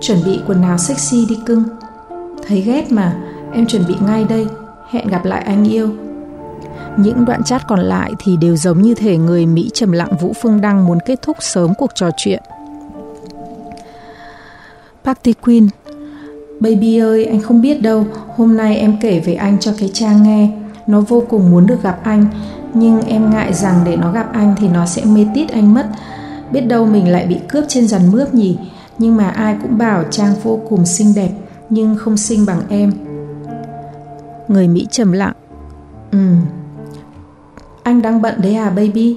Chuẩn 0.00 0.18
bị 0.24 0.40
quần 0.46 0.62
áo 0.62 0.78
sexy 0.78 1.26
đi 1.28 1.38
cưng. 1.46 1.64
Thấy 2.46 2.60
ghét 2.60 2.92
mà, 2.92 3.16
em 3.52 3.66
chuẩn 3.66 3.86
bị 3.88 3.94
ngay 4.06 4.24
đây. 4.24 4.46
Hẹn 4.90 5.08
gặp 5.08 5.24
lại 5.24 5.42
anh 5.46 5.64
yêu. 5.64 5.90
Những 6.96 7.24
đoạn 7.24 7.44
chat 7.44 7.62
còn 7.68 7.80
lại 7.80 8.12
thì 8.18 8.36
đều 8.36 8.56
giống 8.56 8.82
như 8.82 8.94
thể 8.94 9.16
người 9.16 9.46
Mỹ 9.46 9.70
trầm 9.74 9.92
lặng 9.92 10.12
Vũ 10.20 10.32
Phương 10.42 10.60
Đăng 10.60 10.86
muốn 10.86 10.98
kết 11.06 11.22
thúc 11.22 11.36
sớm 11.40 11.74
cuộc 11.78 11.90
trò 11.94 12.10
chuyện. 12.16 12.42
Party 15.04 15.32
Queen 15.32 15.68
Baby 16.60 16.98
ơi, 16.98 17.24
anh 17.24 17.40
không 17.40 17.62
biết 17.62 17.82
đâu, 17.82 18.06
hôm 18.36 18.56
nay 18.56 18.76
em 18.76 18.96
kể 19.00 19.20
về 19.20 19.34
anh 19.34 19.58
cho 19.58 19.72
cái 19.78 19.90
Trang 19.92 20.22
nghe. 20.22 20.50
Nó 20.86 21.00
vô 21.00 21.24
cùng 21.28 21.50
muốn 21.50 21.66
được 21.66 21.82
gặp 21.82 22.00
anh, 22.02 22.26
nhưng 22.74 23.00
em 23.00 23.30
ngại 23.30 23.54
rằng 23.54 23.74
để 23.84 23.96
nó 23.96 24.12
gặp 24.12 24.32
anh 24.32 24.54
thì 24.58 24.68
nó 24.68 24.86
sẽ 24.86 25.04
mê 25.04 25.26
tít 25.34 25.50
anh 25.50 25.74
mất 25.74 25.86
biết 26.50 26.60
đâu 26.60 26.86
mình 26.86 27.08
lại 27.08 27.26
bị 27.26 27.36
cướp 27.48 27.64
trên 27.68 27.88
dàn 27.88 28.12
mướp 28.12 28.34
nhỉ 28.34 28.58
nhưng 28.98 29.16
mà 29.16 29.28
ai 29.28 29.56
cũng 29.62 29.78
bảo 29.78 30.04
trang 30.10 30.34
vô 30.42 30.60
cùng 30.68 30.86
xinh 30.86 31.14
đẹp 31.14 31.30
nhưng 31.70 31.96
không 31.96 32.16
xinh 32.16 32.46
bằng 32.46 32.60
em 32.68 32.92
người 34.48 34.68
mỹ 34.68 34.86
trầm 34.90 35.12
lặng. 35.12 35.32
Ừ. 36.12 36.18
Anh 37.82 38.02
đang 38.02 38.22
bận 38.22 38.34
đấy 38.42 38.54
à 38.54 38.70
baby? 38.70 39.16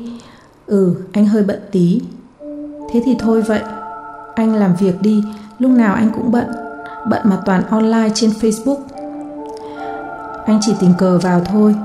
Ừ 0.66 0.96
anh 1.12 1.26
hơi 1.26 1.44
bận 1.44 1.60
tí. 1.72 2.02
Thế 2.92 3.02
thì 3.06 3.16
thôi 3.20 3.42
vậy. 3.42 3.62
Anh 4.36 4.56
làm 4.56 4.76
việc 4.76 5.02
đi 5.02 5.24
lúc 5.60 5.72
nào 5.72 5.96
anh 5.96 6.10
cũng 6.16 6.32
bận. 6.32 6.48
Bận 7.10 7.22
mà 7.24 7.38
toàn 7.46 7.64
online 7.70 8.10
trên 8.14 8.30
facebook. 8.30 8.78
Anh 10.46 10.60
chỉ 10.62 10.74
tình 10.80 10.94
cờ 10.98 11.18
vào 11.18 11.42
thôi. 11.46 11.76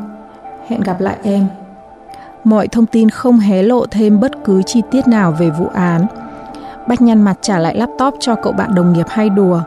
Hẹn 0.67 0.81
gặp 0.81 1.01
lại 1.01 1.17
em. 1.23 1.47
Mọi 2.45 2.69
thông 2.69 2.87
tin 2.87 3.09
không 3.09 3.39
hé 3.39 3.63
lộ 3.63 3.87
thêm 3.87 4.21
bất 4.21 4.33
cứ 4.45 4.63
chi 4.63 4.83
tiết 4.91 5.09
nào 5.09 5.33
về 5.39 5.51
vụ 5.51 5.67
án. 5.75 6.07
Bách 6.89 7.03
nhăn 7.03 7.23
mặt 7.23 7.39
trả 7.41 7.59
lại 7.59 7.77
laptop 7.77 8.15
cho 8.21 8.35
cậu 8.35 8.53
bạn 8.53 8.75
đồng 8.75 8.93
nghiệp 8.93 9.07
hay 9.09 9.31
đùa 9.31 9.61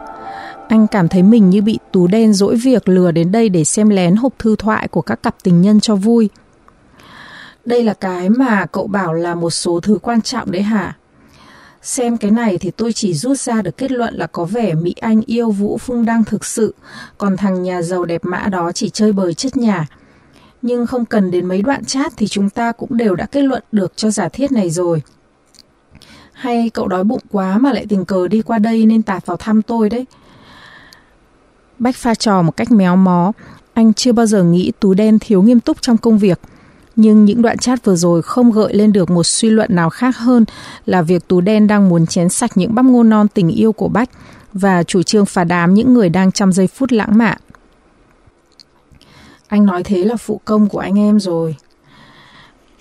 anh 0.69 0.87
cảm 0.87 1.07
thấy 1.07 1.23
mình 1.23 1.49
như 1.49 1.61
bị 1.61 1.79
tú 1.91 2.07
đen 2.07 2.33
dỗi 2.33 2.55
việc 2.55 2.89
lừa 2.89 3.11
đến 3.11 3.31
đây 3.31 3.49
để 3.49 3.63
xem 3.63 3.89
lén 3.89 4.15
hộp 4.15 4.33
thư 4.39 4.55
thoại 4.55 4.87
của 4.87 5.01
các 5.01 5.23
cặp 5.23 5.35
tình 5.43 5.61
nhân 5.61 5.79
cho 5.79 5.95
vui 5.95 6.29
đây 7.65 7.83
là 7.83 7.93
cái 7.93 8.29
mà 8.29 8.65
cậu 8.65 8.87
bảo 8.87 9.13
là 9.13 9.35
một 9.35 9.49
số 9.49 9.79
thứ 9.79 9.97
quan 10.01 10.21
trọng 10.21 10.51
đấy 10.51 10.61
hả 10.61 10.95
xem 11.81 12.17
cái 12.17 12.31
này 12.31 12.57
thì 12.57 12.71
tôi 12.71 12.93
chỉ 12.93 13.13
rút 13.13 13.39
ra 13.39 13.61
được 13.61 13.77
kết 13.77 13.91
luận 13.91 14.15
là 14.15 14.27
có 14.27 14.45
vẻ 14.45 14.73
Mỹ 14.73 14.95
Anh 15.01 15.21
yêu 15.25 15.51
Vũ 15.51 15.77
Phương 15.77 16.05
Đăng 16.05 16.23
thực 16.23 16.45
sự, 16.45 16.75
còn 17.17 17.37
thằng 17.37 17.63
nhà 17.63 17.81
giàu 17.81 18.05
đẹp 18.05 18.21
mã 18.25 18.47
đó 18.51 18.71
chỉ 18.71 18.89
chơi 18.89 19.13
bời 19.13 19.33
chất 19.33 19.57
nhà, 19.57 19.87
nhưng 20.61 20.85
không 20.85 21.05
cần 21.05 21.31
đến 21.31 21.45
mấy 21.45 21.61
đoạn 21.61 21.85
chat 21.85 22.13
thì 22.17 22.27
chúng 22.27 22.49
ta 22.49 22.71
cũng 22.71 22.97
đều 22.97 23.15
đã 23.15 23.25
kết 23.25 23.41
luận 23.41 23.63
được 23.71 23.93
cho 23.95 24.11
giả 24.11 24.29
thiết 24.29 24.51
này 24.51 24.69
rồi. 24.69 25.01
Hay 26.33 26.69
cậu 26.69 26.87
đói 26.87 27.03
bụng 27.03 27.21
quá 27.31 27.57
mà 27.57 27.73
lại 27.73 27.85
tình 27.89 28.05
cờ 28.05 28.27
đi 28.27 28.41
qua 28.41 28.59
đây 28.59 28.85
nên 28.85 29.01
tạt 29.01 29.25
vào 29.25 29.37
thăm 29.37 29.61
tôi 29.61 29.89
đấy. 29.89 30.05
Bách 31.79 31.95
pha 31.95 32.15
trò 32.15 32.41
một 32.41 32.57
cách 32.57 32.71
méo 32.71 32.95
mó, 32.95 33.31
anh 33.73 33.93
chưa 33.93 34.11
bao 34.11 34.25
giờ 34.25 34.43
nghĩ 34.43 34.71
Tú 34.79 34.93
Đen 34.93 35.19
thiếu 35.19 35.41
nghiêm 35.41 35.59
túc 35.59 35.81
trong 35.81 35.97
công 35.97 36.17
việc. 36.17 36.39
Nhưng 36.95 37.25
những 37.25 37.41
đoạn 37.41 37.57
chat 37.57 37.85
vừa 37.85 37.95
rồi 37.95 38.21
không 38.21 38.51
gợi 38.51 38.73
lên 38.73 38.93
được 38.93 39.09
một 39.09 39.23
suy 39.23 39.49
luận 39.49 39.75
nào 39.75 39.89
khác 39.89 40.17
hơn 40.17 40.45
là 40.85 41.01
việc 41.01 41.27
Tú 41.27 41.41
Đen 41.41 41.67
đang 41.67 41.89
muốn 41.89 42.05
chén 42.05 42.29
sạch 42.29 42.51
những 42.55 42.75
bắp 42.75 42.85
ngô 42.85 43.03
non 43.03 43.27
tình 43.27 43.49
yêu 43.49 43.71
của 43.71 43.87
Bách 43.87 44.09
và 44.53 44.83
chủ 44.83 45.03
trương 45.03 45.25
phá 45.25 45.43
đám 45.43 45.73
những 45.73 45.93
người 45.93 46.09
đang 46.09 46.31
trong 46.31 46.53
giây 46.53 46.67
phút 46.67 46.91
lãng 46.91 47.17
mạn. 47.17 47.37
Anh 49.47 49.65
nói 49.65 49.83
thế 49.83 50.03
là 50.03 50.15
phụ 50.15 50.41
công 50.45 50.69
của 50.69 50.79
anh 50.79 50.99
em 50.99 51.19
rồi. 51.19 51.55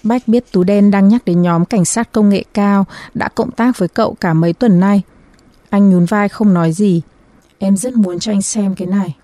Bách 0.03 0.29
biết 0.29 0.53
Tú 0.53 0.65
Đen 0.65 0.91
đang 0.91 1.09
nhắc 1.09 1.25
đến 1.25 1.43
nhóm 1.43 1.65
cảnh 1.65 1.85
sát 1.85 2.13
công 2.13 2.29
nghệ 2.29 2.45
cao 2.55 2.85
đã 3.15 3.29
cộng 3.29 3.51
tác 3.51 3.79
với 3.79 3.89
cậu 3.89 4.17
cả 4.21 4.35
mấy 4.35 4.53
tuần 4.53 4.81
nay. 4.81 5.03
Anh 5.71 5.91
nhún 5.91 6.05
vai 6.05 6.29
không 6.29 6.55
nói 6.55 6.73
gì. 6.73 7.03
Em 7.59 7.77
rất 7.77 7.95
muốn 7.95 8.19
cho 8.19 8.33
anh 8.33 8.43
xem 8.43 8.75
cái 8.75 8.87
này. 8.87 9.17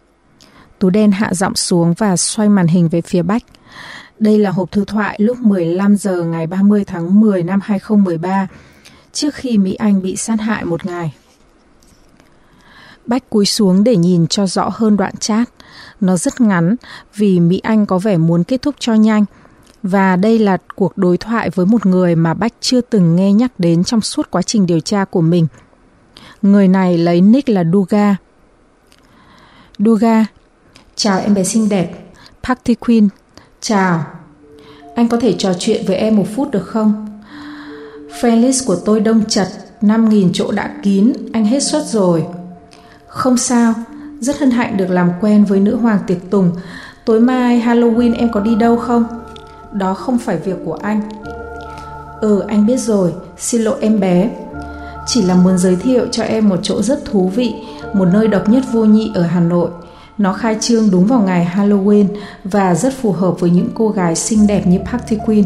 Tú 0.79 0.91
Đen 0.91 1.13
hạ 1.13 1.35
giọng 1.35 1.57
xuống 1.57 1.95
và 1.99 2.17
xoay 2.17 2.49
màn 2.49 2.67
hình 2.67 2.89
về 2.89 3.01
phía 3.01 3.23
Bách. 3.23 3.43
Đây 4.19 4.39
là 4.39 4.51
hộp 4.51 4.73
thư 4.73 4.85
thoại 4.85 5.17
lúc 5.21 5.39
15 5.39 5.97
giờ 5.97 6.23
ngày 6.23 6.47
30 6.47 6.85
tháng 6.85 7.21
10 7.21 7.43
năm 7.43 7.61
2013, 7.63 8.47
trước 9.13 9.35
khi 9.35 9.59
Mỹ 9.59 9.75
Anh 9.75 10.03
bị 10.03 10.17
sát 10.17 10.41
hại 10.41 10.65
một 10.65 10.87
ngày. 10.87 11.15
Bách 13.07 13.31
cúi 13.31 13.47
xuống 13.47 13.85
để 13.85 13.97
nhìn 13.97 14.27
cho 14.27 14.47
rõ 14.47 14.71
hơn 14.73 14.97
đoạn 14.97 15.17
chat. 15.17 15.51
Nó 16.01 16.17
rất 16.17 16.41
ngắn 16.41 16.77
vì 17.17 17.41
Mỹ 17.41 17.59
Anh 17.59 17.87
có 17.87 17.99
vẻ 17.99 18.17
muốn 18.17 18.45
kết 18.45 18.63
thúc 18.63 18.75
cho 18.79 18.95
nhanh 18.95 19.25
Và 19.83 20.17
đây 20.17 20.39
là 20.39 20.57
cuộc 20.75 20.99
đối 20.99 21.17
thoại 21.17 21.51
với 21.51 21.67
một 21.67 21.87
người 21.87 22.17
mà 22.17 22.35
Bách 22.35 22.53
chưa 22.61 22.81
từng 22.81 23.17
nghe 23.17 23.33
nhắc 23.33 23.53
đến 23.59 23.85
trong 23.85 24.01
suốt 24.01 24.31
quá 24.31 24.43
trình 24.43 24.67
điều 24.67 24.81
tra 24.81 25.05
của 25.05 25.21
mình. 25.21 25.47
Người 26.43 26.69
này 26.69 26.99
lấy 26.99 27.21
nick 27.21 27.49
là 27.49 27.65
Duga. 27.73 28.17
Duga, 29.79 30.27
chào 30.95 31.21
em 31.21 31.35
bé 31.35 31.45
xinh 31.45 31.69
đẹp. 31.69 31.91
Party 32.43 32.75
Queen, 32.75 33.09
chào. 33.61 34.05
Anh 34.95 35.09
có 35.09 35.17
thể 35.17 35.33
trò 35.39 35.53
chuyện 35.59 35.85
với 35.87 35.97
em 35.97 36.17
một 36.17 36.27
phút 36.37 36.51
được 36.51 36.67
không? 36.67 37.21
Friend 38.21 38.67
của 38.67 38.77
tôi 38.77 39.01
đông 39.01 39.25
chật, 39.29 39.49
5.000 39.83 40.31
chỗ 40.33 40.53
đã 40.53 40.75
kín, 40.83 41.13
anh 41.33 41.45
hết 41.45 41.63
suất 41.63 41.87
rồi. 41.87 42.25
Không 43.07 43.37
sao, 43.37 43.75
rất 44.21 44.39
hân 44.39 44.51
hạnh 44.51 44.77
được 44.77 44.91
làm 44.91 45.13
quen 45.21 45.45
với 45.45 45.61
nữ 45.61 45.77
hoàng 45.77 45.99
tiệc 46.07 46.31
tùng. 46.31 46.51
Tối 47.05 47.21
mai 47.21 47.61
Halloween 47.61 48.17
em 48.17 48.33
có 48.33 48.41
đi 48.41 48.55
đâu 48.55 48.77
không? 48.77 49.05
Đó 49.73 49.95
không 49.95 50.19
phải 50.19 50.37
việc 50.37 50.57
của 50.65 50.75
anh. 50.75 51.01
Ừ, 52.21 52.41
anh 52.49 52.67
biết 52.67 52.79
rồi, 52.79 53.13
xin 53.39 53.63
lỗi 53.63 53.79
em 53.81 54.01
bé. 54.01 54.31
Chỉ 55.07 55.23
là 55.23 55.35
muốn 55.35 55.59
giới 55.59 55.77
thiệu 55.77 56.07
cho 56.11 56.23
em 56.23 56.49
một 56.49 56.59
chỗ 56.63 56.83
rất 56.83 57.05
thú 57.05 57.33
vị, 57.35 57.55
một 57.95 58.09
nơi 58.13 58.29
độc 58.29 58.49
nhất 58.49 58.65
vô 58.73 58.85
nhị 58.85 59.13
ở 59.15 59.23
Hà 59.23 59.41
Nội. 59.41 59.71
Nó 60.19 60.33
khai 60.33 60.57
trương 60.61 60.91
đúng 60.91 61.07
vào 61.07 61.21
ngày 61.21 61.53
Halloween 61.57 62.07
và 62.45 62.75
rất 62.75 62.95
phù 63.03 63.13
hợp 63.13 63.41
với 63.41 63.51
những 63.51 63.69
cô 63.75 63.89
gái 63.89 64.17
xinh 64.17 64.47
đẹp 64.47 64.67
như 64.67 64.79
Party 64.79 65.19
Queen. 65.27 65.45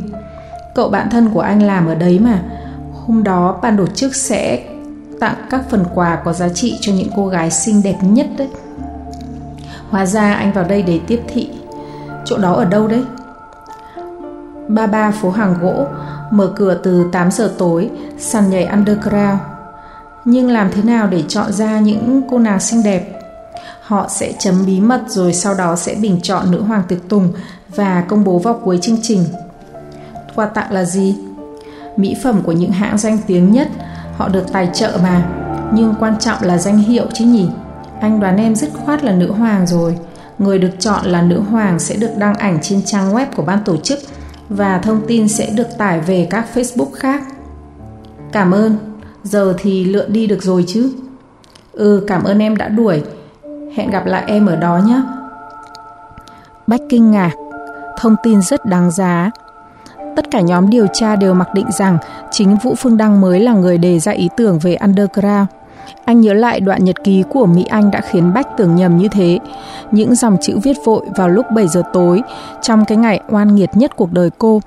Cậu 0.75 0.89
bạn 0.89 1.11
thân 1.11 1.31
của 1.35 1.41
anh 1.41 1.63
làm 1.63 1.87
ở 1.87 1.95
đấy 1.95 2.19
mà. 2.19 2.43
Hôm 3.07 3.23
đó 3.23 3.59
ban 3.63 3.77
tổ 3.77 3.87
chức 3.87 4.15
sẽ 4.15 4.65
tặng 5.21 5.35
các 5.51 5.71
phần 5.71 5.85
quà 5.95 6.17
có 6.25 6.33
giá 6.33 6.49
trị 6.49 6.79
cho 6.81 6.93
những 6.93 7.09
cô 7.17 7.27
gái 7.27 7.51
xinh 7.51 7.83
đẹp 7.83 7.97
nhất 8.03 8.27
đấy. 8.39 8.49
Hóa 9.91 10.07
ra 10.07 10.35
anh 10.35 10.53
vào 10.53 10.65
đây 10.65 10.83
để 10.83 11.01
tiếp 11.07 11.21
thị. 11.29 11.51
Chỗ 12.25 12.39
đó 12.39 12.53
ở 12.53 12.65
đâu 12.65 12.89
đấy? 12.89 13.05
Ba 14.69 14.87
ba 14.87 15.11
phố 15.11 15.31
hàng 15.31 15.55
gỗ, 15.63 15.87
mở 16.31 16.53
cửa 16.57 16.81
từ 16.83 17.09
8 17.13 17.31
giờ 17.31 17.55
tối, 17.59 17.91
sàn 18.19 18.51
nhảy 18.51 18.65
underground. 18.65 19.39
Nhưng 20.25 20.51
làm 20.51 20.71
thế 20.73 20.83
nào 20.83 21.07
để 21.07 21.23
chọn 21.29 21.53
ra 21.53 21.79
những 21.79 22.23
cô 22.31 22.39
nàng 22.39 22.61
xinh 22.61 22.83
đẹp? 22.83 23.19
Họ 23.83 24.07
sẽ 24.09 24.33
chấm 24.39 24.67
bí 24.67 24.81
mật 24.81 25.01
rồi 25.09 25.35
sau 25.35 25.55
đó 25.55 25.77
sẽ 25.77 25.95
bình 25.95 26.21
chọn 26.23 26.51
nữ 26.51 26.63
hoàng 26.63 26.83
tiệc 26.89 27.09
tùng 27.09 27.33
và 27.69 28.05
công 28.09 28.25
bố 28.25 28.39
vào 28.39 28.61
cuối 28.65 28.79
chương 28.83 28.99
trình. 29.03 29.25
Quà 30.35 30.47
tặng 30.47 30.73
là 30.73 30.85
gì? 30.85 31.17
Mỹ 31.97 32.17
phẩm 32.23 32.43
của 32.43 32.53
những 32.53 32.73
hãng 32.73 32.99
danh 32.99 33.19
tiếng 33.27 33.53
nhất, 33.53 33.69
họ 34.17 34.29
được 34.29 34.53
tài 34.53 34.69
trợ 34.73 34.99
mà. 35.03 35.27
Nhưng 35.75 35.95
quan 36.01 36.19
trọng 36.19 36.43
là 36.43 36.59
danh 36.59 36.79
hiệu 36.79 37.07
chứ 37.15 37.25
nhỉ? 37.25 37.49
Anh 38.01 38.21
đoán 38.21 38.37
em 38.37 38.55
dứt 38.55 38.71
khoát 38.85 39.05
là 39.05 39.13
nữ 39.13 39.33
hoàng 39.33 39.67
rồi. 39.67 39.99
Người 40.39 40.59
được 40.59 40.71
chọn 40.79 41.07
là 41.07 41.23
nữ 41.23 41.41
hoàng 41.41 41.79
sẽ 41.79 41.97
được 41.97 42.11
đăng 42.19 42.35
ảnh 42.35 42.59
trên 42.63 42.83
trang 42.83 43.15
web 43.15 43.27
của 43.37 43.43
ban 43.43 43.65
tổ 43.65 43.77
chức 43.77 43.99
và 44.49 44.79
thông 44.79 45.01
tin 45.09 45.29
sẽ 45.29 45.51
được 45.51 45.79
tải 45.79 46.01
về 46.01 46.27
các 46.31 46.47
Facebook 46.55 46.93
khác. 46.93 47.23
Cảm 48.33 48.55
ơn, 48.55 48.88
giờ 49.29 49.55
thì 49.59 49.85
lượn 49.85 50.13
đi 50.13 50.27
được 50.27 50.43
rồi 50.43 50.65
chứ. 50.67 50.93
Ừ, 51.73 52.05
cảm 52.07 52.25
ơn 52.25 52.39
em 52.39 52.57
đã 52.57 52.69
đuổi. 52.69 53.03
Hẹn 53.75 53.91
gặp 53.91 54.07
lại 54.07 54.25
em 54.27 54.47
ở 54.47 54.57
đó 54.57 54.81
nhé. 54.87 55.03
Bách 56.67 56.81
kinh 56.89 57.11
ngạc, 57.11 57.33
thông 57.99 58.17
tin 58.23 58.43
rất 58.43 58.67
đáng 58.67 58.91
giá. 58.91 59.31
Tất 60.17 60.31
cả 60.31 60.41
nhóm 60.41 60.71
điều 60.71 60.87
tra 60.93 61.17
đều 61.17 61.35
mặc 61.35 61.55
định 61.55 61.71
rằng 61.71 61.99
chính 62.31 62.57
Vũ 62.57 62.75
Phương 62.75 62.97
Đăng 62.97 63.21
mới 63.21 63.41
là 63.41 63.53
người 63.53 63.79
đề 63.79 63.99
ra 63.99 64.13
ý 64.13 64.29
tưởng 64.37 64.59
về 64.59 64.75
underground. 64.75 65.47
Anh 66.05 66.21
nhớ 66.21 66.33
lại 66.33 66.61
đoạn 66.61 66.85
nhật 66.85 67.05
ký 67.05 67.25
của 67.31 67.47
Mỹ 67.47 67.65
Anh 67.71 67.91
đã 67.91 68.01
khiến 68.01 68.33
Bách 68.35 68.57
tưởng 68.57 68.77
nhầm 68.77 68.99
như 68.99 69.09
thế. 69.09 69.39
Những 69.91 70.15
dòng 70.15 70.37
chữ 70.41 70.59
viết 70.63 70.77
vội 70.85 71.07
vào 71.17 71.29
lúc 71.29 71.47
7 71.55 71.69
giờ 71.69 71.83
tối, 71.93 72.23
trong 72.63 72.85
cái 72.85 72.99
ngày 72.99 73.21
oan 73.29 73.55
nghiệt 73.55 73.71
nhất 73.75 73.97
cuộc 73.97 74.13
đời 74.13 74.31
cô. 74.39 74.61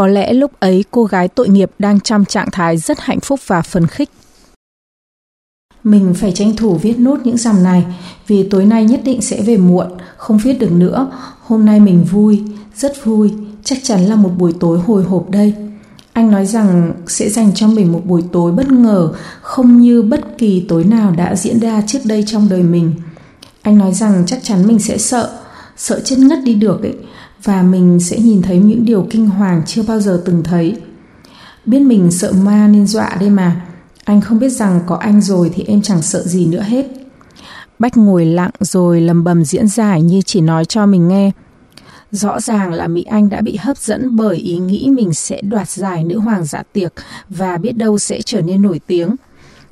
Có 0.00 0.06
lẽ 0.06 0.32
lúc 0.32 0.60
ấy 0.60 0.84
cô 0.90 1.04
gái 1.04 1.28
tội 1.28 1.48
nghiệp 1.48 1.70
đang 1.78 2.00
trong 2.00 2.24
trạng 2.24 2.48
thái 2.52 2.76
rất 2.76 3.00
hạnh 3.00 3.20
phúc 3.20 3.40
và 3.46 3.62
phấn 3.62 3.86
khích. 3.86 4.10
Mình 5.84 6.14
phải 6.14 6.32
tranh 6.32 6.56
thủ 6.56 6.74
viết 6.74 6.98
nốt 6.98 7.16
những 7.24 7.36
dòng 7.36 7.62
này 7.62 7.84
vì 8.26 8.48
tối 8.50 8.66
nay 8.66 8.84
nhất 8.84 9.00
định 9.04 9.22
sẽ 9.22 9.42
về 9.42 9.56
muộn, 9.56 9.86
không 10.16 10.38
viết 10.38 10.52
được 10.52 10.72
nữa. 10.72 11.10
Hôm 11.40 11.64
nay 11.64 11.80
mình 11.80 12.04
vui, 12.04 12.42
rất 12.76 13.04
vui, 13.04 13.32
chắc 13.64 13.78
chắn 13.82 14.00
là 14.06 14.16
một 14.16 14.30
buổi 14.38 14.52
tối 14.60 14.78
hồi 14.78 15.04
hộp 15.04 15.30
đây. 15.30 15.54
Anh 16.12 16.30
nói 16.30 16.46
rằng 16.46 16.92
sẽ 17.06 17.28
dành 17.28 17.52
cho 17.54 17.68
mình 17.68 17.92
một 17.92 18.02
buổi 18.04 18.22
tối 18.32 18.52
bất 18.52 18.72
ngờ, 18.72 19.12
không 19.40 19.80
như 19.80 20.02
bất 20.02 20.38
kỳ 20.38 20.64
tối 20.68 20.84
nào 20.84 21.10
đã 21.10 21.34
diễn 21.36 21.60
ra 21.60 21.82
trước 21.86 22.00
đây 22.04 22.24
trong 22.26 22.48
đời 22.48 22.62
mình. 22.62 22.92
Anh 23.62 23.78
nói 23.78 23.94
rằng 23.94 24.22
chắc 24.26 24.38
chắn 24.42 24.66
mình 24.66 24.78
sẽ 24.78 24.98
sợ, 24.98 25.38
sợ 25.76 26.00
chết 26.04 26.16
ngất 26.18 26.38
đi 26.44 26.54
được 26.54 26.82
ấy, 26.82 26.94
và 27.44 27.62
mình 27.62 28.00
sẽ 28.00 28.18
nhìn 28.18 28.42
thấy 28.42 28.58
những 28.58 28.84
điều 28.84 29.06
kinh 29.10 29.26
hoàng 29.26 29.62
chưa 29.66 29.82
bao 29.82 30.00
giờ 30.00 30.22
từng 30.24 30.42
thấy. 30.42 30.76
Biết 31.66 31.80
mình 31.80 32.10
sợ 32.10 32.32
ma 32.32 32.68
nên 32.68 32.86
dọa 32.86 33.16
đây 33.20 33.30
mà, 33.30 33.66
anh 34.04 34.20
không 34.20 34.38
biết 34.38 34.48
rằng 34.48 34.80
có 34.86 34.96
anh 34.96 35.20
rồi 35.20 35.50
thì 35.54 35.64
em 35.66 35.82
chẳng 35.82 36.02
sợ 36.02 36.22
gì 36.22 36.46
nữa 36.46 36.62
hết. 36.62 36.86
Bách 37.78 37.96
ngồi 37.96 38.26
lặng 38.26 38.50
rồi 38.60 39.00
lầm 39.00 39.24
bầm 39.24 39.44
diễn 39.44 39.68
giải 39.68 40.02
như 40.02 40.22
chỉ 40.22 40.40
nói 40.40 40.64
cho 40.64 40.86
mình 40.86 41.08
nghe. 41.08 41.30
Rõ 42.10 42.40
ràng 42.40 42.72
là 42.72 42.86
Mỹ 42.86 43.02
Anh 43.02 43.28
đã 43.28 43.40
bị 43.40 43.56
hấp 43.56 43.78
dẫn 43.78 44.16
bởi 44.16 44.36
ý 44.36 44.58
nghĩ 44.58 44.90
mình 44.90 45.14
sẽ 45.14 45.42
đoạt 45.42 45.68
giải 45.68 46.04
nữ 46.04 46.18
hoàng 46.18 46.44
dạ 46.44 46.62
tiệc 46.72 46.92
và 47.28 47.56
biết 47.56 47.72
đâu 47.72 47.98
sẽ 47.98 48.22
trở 48.22 48.40
nên 48.40 48.62
nổi 48.62 48.80
tiếng. 48.86 49.16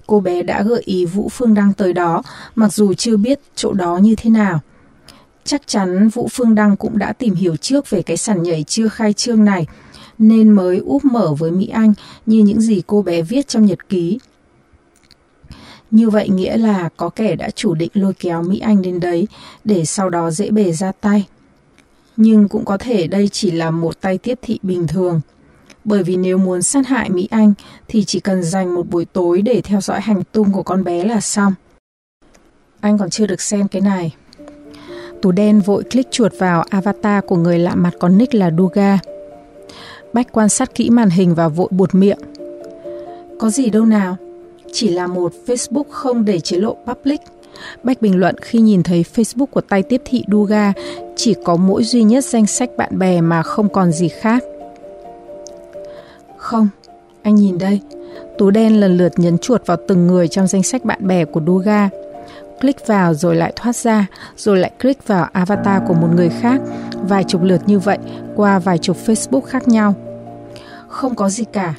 Cô 0.07 0.21
bé 0.21 0.43
đã 0.43 0.63
gợi 0.63 0.83
ý 0.85 1.05
Vũ 1.05 1.29
Phương 1.29 1.55
Đăng 1.55 1.73
tới 1.73 1.93
đó, 1.93 2.23
mặc 2.55 2.73
dù 2.73 2.95
chưa 2.95 3.17
biết 3.17 3.41
chỗ 3.55 3.73
đó 3.73 3.97
như 3.97 4.15
thế 4.15 4.31
nào. 4.31 4.61
Chắc 5.45 5.67
chắn 5.67 6.09
Vũ 6.09 6.29
Phương 6.33 6.55
Đăng 6.55 6.77
cũng 6.77 6.99
đã 6.99 7.13
tìm 7.13 7.35
hiểu 7.35 7.57
trước 7.57 7.91
về 7.91 8.03
cái 8.03 8.17
sàn 8.17 8.43
nhảy 8.43 8.65
chưa 8.65 8.89
khai 8.89 9.13
trương 9.13 9.45
này, 9.45 9.67
nên 10.19 10.51
mới 10.51 10.79
úp 10.79 11.05
mở 11.05 11.35
với 11.35 11.51
Mỹ 11.51 11.69
Anh 11.69 11.95
như 12.27 12.39
những 12.39 12.61
gì 12.61 12.83
cô 12.87 13.03
bé 13.03 13.23
viết 13.23 13.49
trong 13.49 13.67
nhật 13.67 13.89
ký. 13.89 14.19
Như 15.91 16.11
vậy 16.11 16.29
nghĩa 16.29 16.57
là 16.57 16.89
có 16.97 17.09
kẻ 17.09 17.37
đã 17.37 17.51
chủ 17.51 17.75
định 17.75 17.91
lôi 17.95 18.13
kéo 18.15 18.43
Mỹ 18.43 18.59
Anh 18.59 18.83
đến 18.83 19.01
đấy 19.01 19.29
để 19.65 19.85
sau 19.85 20.11
đó 20.11 20.31
dễ 20.31 20.51
bề 20.51 20.73
ra 20.73 20.93
tay. 21.01 21.27
Nhưng 22.17 22.49
cũng 22.49 22.65
có 22.65 22.77
thể 22.79 23.07
đây 23.07 23.29
chỉ 23.29 23.51
là 23.51 23.71
một 23.71 24.01
tay 24.01 24.19
tiếp 24.19 24.39
thị 24.43 24.59
bình 24.63 24.87
thường. 24.87 25.21
Bởi 25.85 26.03
vì 26.03 26.17
nếu 26.17 26.39
muốn 26.39 26.63
sát 26.63 26.87
hại 26.87 27.11
Mỹ 27.11 27.29
Anh 27.31 27.55
thì 27.89 28.05
chỉ 28.05 28.21
cần 28.21 28.43
dành 28.43 28.75
một 28.75 28.89
buổi 28.91 29.05
tối 29.05 29.43
để 29.43 29.61
theo 29.65 29.81
dõi 29.81 30.01
hành 30.01 30.23
tung 30.33 30.53
của 30.53 30.63
con 30.63 30.85
bé 30.85 31.05
là 31.05 31.21
xong. 31.21 31.55
Anh 32.81 32.99
còn 32.99 33.11
chưa 33.11 33.27
được 33.27 33.41
xem 33.41 33.69
cái 33.69 33.83
này. 33.83 34.15
Tú 35.23 35.33
đen 35.33 35.61
vội 35.61 35.85
click 35.85 36.11
chuột 36.11 36.33
vào 36.39 36.63
avatar 36.71 37.25
của 37.27 37.37
người 37.37 37.59
lạ 37.59 37.75
mặt 37.75 37.91
có 37.99 38.09
nick 38.09 38.35
là 38.35 38.51
Duga. 38.59 38.99
Bách 40.13 40.33
quan 40.33 40.49
sát 40.49 40.75
kỹ 40.75 40.91
màn 40.91 41.11
hình 41.11 41.35
và 41.35 41.49
vội 41.49 41.69
buột 41.71 41.95
miệng. 41.95 42.19
Có 43.39 43.51
gì 43.51 43.71
đâu 43.71 43.85
nào, 43.85 44.17
chỉ 44.73 44.89
là 44.89 45.07
một 45.07 45.33
Facebook 45.47 45.85
không 45.91 46.25
để 46.25 46.41
chế 46.41 46.57
lộ 46.57 46.77
public. 46.87 47.21
Bách 47.83 48.03
bình 48.03 48.19
luận 48.19 48.37
khi 48.39 48.59
nhìn 48.59 48.83
thấy 48.83 49.05
Facebook 49.15 49.47
của 49.47 49.61
tay 49.61 49.83
tiếp 49.83 50.03
thị 50.05 50.25
Duga 50.33 50.73
chỉ 51.17 51.35
có 51.45 51.57
mỗi 51.57 51.85
duy 51.85 52.03
nhất 52.03 52.25
danh 52.25 52.47
sách 52.47 52.71
bạn 52.77 52.99
bè 52.99 53.21
mà 53.21 53.43
không 53.43 53.69
còn 53.69 53.93
gì 53.93 54.09
khác. 54.09 54.45
Không, 56.37 56.69
anh 57.23 57.35
nhìn 57.35 57.59
đây. 57.59 57.81
Tú 58.39 58.51
đen 58.51 58.81
lần 58.81 58.97
lượt 58.97 59.13
nhấn 59.17 59.39
chuột 59.39 59.67
vào 59.67 59.77
từng 59.89 60.07
người 60.07 60.29
trong 60.29 60.47
danh 60.47 60.63
sách 60.63 60.85
bạn 60.85 61.07
bè 61.07 61.25
của 61.25 61.41
Duga. 61.47 61.89
Click 62.61 62.87
vào 62.87 63.15
rồi 63.15 63.37
lại 63.37 63.53
thoát 63.57 63.77
ra, 63.77 64.07
rồi 64.37 64.59
lại 64.59 64.71
click 64.81 65.07
vào 65.07 65.29
avatar 65.33 65.83
của 65.89 65.95
một 65.95 66.09
người 66.15 66.29
khác, 66.29 66.61
vài 67.03 67.25
chục 67.25 67.43
lượt 67.43 67.63
như 67.67 67.79
vậy 67.79 67.99
qua 68.37 68.59
vài 68.59 68.79
chục 68.79 68.97
Facebook 69.07 69.41
khác 69.41 69.69
nhau. 69.69 69.95
Không 70.89 71.15
có 71.15 71.29
gì 71.29 71.45
cả. 71.53 71.75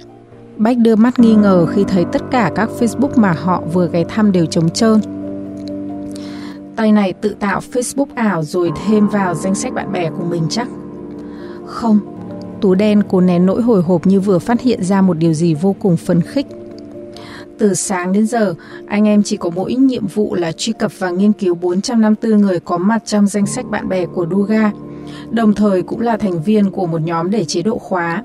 Bách 0.57 0.77
đưa 0.77 0.95
mắt 0.95 1.19
nghi 1.19 1.35
ngờ 1.35 1.65
khi 1.65 1.83
thấy 1.83 2.05
tất 2.11 2.21
cả 2.31 2.51
các 2.55 2.69
Facebook 2.79 3.11
mà 3.15 3.31
họ 3.31 3.63
vừa 3.73 3.89
ghé 3.91 4.03
thăm 4.03 4.31
đều 4.31 4.45
trống 4.45 4.69
trơn. 4.69 5.01
Tay 6.75 6.91
này 6.91 7.13
tự 7.13 7.35
tạo 7.39 7.61
Facebook 7.73 8.07
ảo 8.15 8.43
rồi 8.43 8.71
thêm 8.85 9.07
vào 9.07 9.35
danh 9.35 9.55
sách 9.55 9.73
bạn 9.73 9.91
bè 9.91 10.09
của 10.09 10.23
mình 10.23 10.43
chắc. 10.49 10.67
Không, 11.65 11.99
Tú 12.61 12.75
đen 12.75 13.03
cố 13.09 13.21
nén 13.21 13.45
nỗi 13.45 13.61
hồi 13.61 13.81
hộp 13.81 14.07
như 14.07 14.19
vừa 14.19 14.39
phát 14.39 14.61
hiện 14.61 14.83
ra 14.83 15.01
một 15.01 15.17
điều 15.17 15.33
gì 15.33 15.53
vô 15.53 15.75
cùng 15.79 15.97
phấn 15.97 16.21
khích. 16.21 16.47
Từ 17.59 17.73
sáng 17.73 18.13
đến 18.13 18.27
giờ, 18.27 18.53
anh 18.87 19.07
em 19.07 19.23
chỉ 19.23 19.37
có 19.37 19.49
mỗi 19.49 19.73
nhiệm 19.73 20.07
vụ 20.07 20.35
là 20.35 20.51
truy 20.51 20.73
cập 20.73 20.91
và 20.99 21.09
nghiên 21.09 21.33
cứu 21.33 21.55
454 21.55 22.41
người 22.41 22.59
có 22.59 22.77
mặt 22.77 23.01
trong 23.05 23.27
danh 23.27 23.45
sách 23.45 23.65
bạn 23.69 23.89
bè 23.89 24.05
của 24.05 24.25
Duga, 24.31 24.71
đồng 25.29 25.53
thời 25.53 25.81
cũng 25.81 26.01
là 26.01 26.17
thành 26.17 26.43
viên 26.43 26.71
của 26.71 26.85
một 26.85 27.01
nhóm 27.01 27.31
để 27.31 27.45
chế 27.45 27.61
độ 27.61 27.77
khóa. 27.77 28.23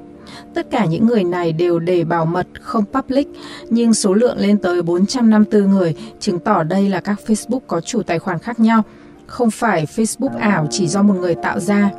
Tất 0.55 0.71
cả 0.71 0.85
những 0.85 1.07
người 1.07 1.25
này 1.25 1.53
đều 1.53 1.79
để 1.79 2.05
bảo 2.05 2.25
mật, 2.25 2.47
không 2.61 2.85
public, 2.93 3.29
nhưng 3.71 3.95
số 3.95 4.15
lượng 4.15 4.39
lên 4.39 4.59
tới 4.59 4.83
454 4.83 5.71
người, 5.71 5.95
chứng 6.21 6.39
tỏ 6.39 6.63
đây 6.63 6.89
là 6.89 7.01
các 7.01 7.21
Facebook 7.27 7.61
có 7.67 7.81
chủ 7.81 8.03
tài 8.03 8.19
khoản 8.19 8.39
khác 8.39 8.61
nhau, 8.61 8.83
không 9.27 9.51
phải 9.51 9.87
Facebook 9.97 10.39
ảo 10.39 10.67
chỉ 10.71 10.89
do 10.89 11.03
một 11.03 11.15
người 11.15 11.35
tạo 11.35 11.61
ra. 11.61 11.91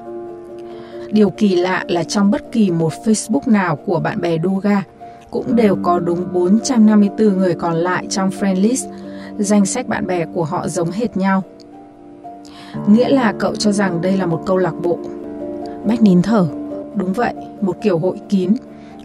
Điều 1.11 1.29
kỳ 1.29 1.55
lạ 1.55 1.83
là 1.87 2.03
trong 2.03 2.31
bất 2.31 2.51
kỳ 2.51 2.71
một 2.71 2.93
Facebook 3.05 3.51
nào 3.51 3.75
của 3.75 3.99
bạn 3.99 4.21
bè 4.21 4.37
Duga 4.43 4.83
cũng 5.35 5.55
đều 5.55 5.77
có 5.83 5.99
đúng 5.99 6.33
454 6.33 7.37
người 7.37 7.53
còn 7.53 7.75
lại 7.75 8.07
trong 8.09 8.29
friend 8.29 8.61
list, 8.61 8.85
danh 9.37 9.65
sách 9.65 9.87
bạn 9.87 10.07
bè 10.07 10.25
của 10.25 10.43
họ 10.43 10.67
giống 10.67 10.91
hệt 10.91 11.17
nhau. 11.17 11.43
Nghĩa 12.87 13.09
là 13.09 13.33
cậu 13.39 13.55
cho 13.55 13.71
rằng 13.71 14.01
đây 14.01 14.17
là 14.17 14.25
một 14.25 14.43
câu 14.45 14.57
lạc 14.57 14.73
bộ. 14.83 14.99
Bách 15.85 16.01
nín 16.01 16.21
thở. 16.21 16.47
Đúng 16.95 17.13
vậy, 17.13 17.33
một 17.61 17.77
kiểu 17.83 17.97
hội 17.97 18.17
kín. 18.29 18.53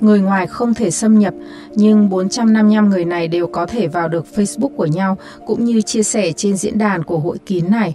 Người 0.01 0.21
ngoài 0.21 0.47
không 0.47 0.75
thể 0.75 0.91
xâm 0.91 1.19
nhập, 1.19 1.35
nhưng 1.75 2.09
455 2.09 2.91
người 2.91 3.05
này 3.05 3.29
đều 3.29 3.47
có 3.47 3.67
thể 3.67 3.89
vào 3.89 4.09
được 4.09 4.27
Facebook 4.35 4.77
của 4.77 4.87
nhau 4.87 5.17
cũng 5.47 5.65
như 5.65 5.83
chia 5.83 6.03
sẻ 6.03 6.33
trên 6.33 6.57
diễn 6.57 6.79
đàn 6.79 7.03
của 7.03 7.19
hội 7.19 7.39
kín 7.47 7.71
này. 7.71 7.95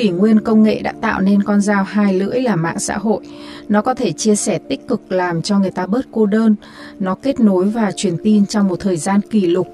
Kỷ 0.00 0.10
nguyên 0.10 0.40
công 0.40 0.62
nghệ 0.62 0.80
đã 0.82 0.92
tạo 1.00 1.20
nên 1.20 1.42
con 1.42 1.60
dao 1.60 1.84
hai 1.84 2.14
lưỡi 2.14 2.40
là 2.40 2.56
mạng 2.56 2.78
xã 2.78 2.98
hội. 2.98 3.20
Nó 3.68 3.82
có 3.82 3.94
thể 3.94 4.12
chia 4.12 4.36
sẻ 4.36 4.58
tích 4.68 4.88
cực 4.88 5.12
làm 5.12 5.42
cho 5.42 5.58
người 5.58 5.70
ta 5.70 5.86
bớt 5.86 6.06
cô 6.12 6.26
đơn. 6.26 6.54
Nó 6.98 7.14
kết 7.14 7.40
nối 7.40 7.64
và 7.64 7.92
truyền 7.96 8.16
tin 8.24 8.46
trong 8.46 8.68
một 8.68 8.80
thời 8.80 8.96
gian 8.96 9.20
kỷ 9.20 9.46
lục 9.46 9.68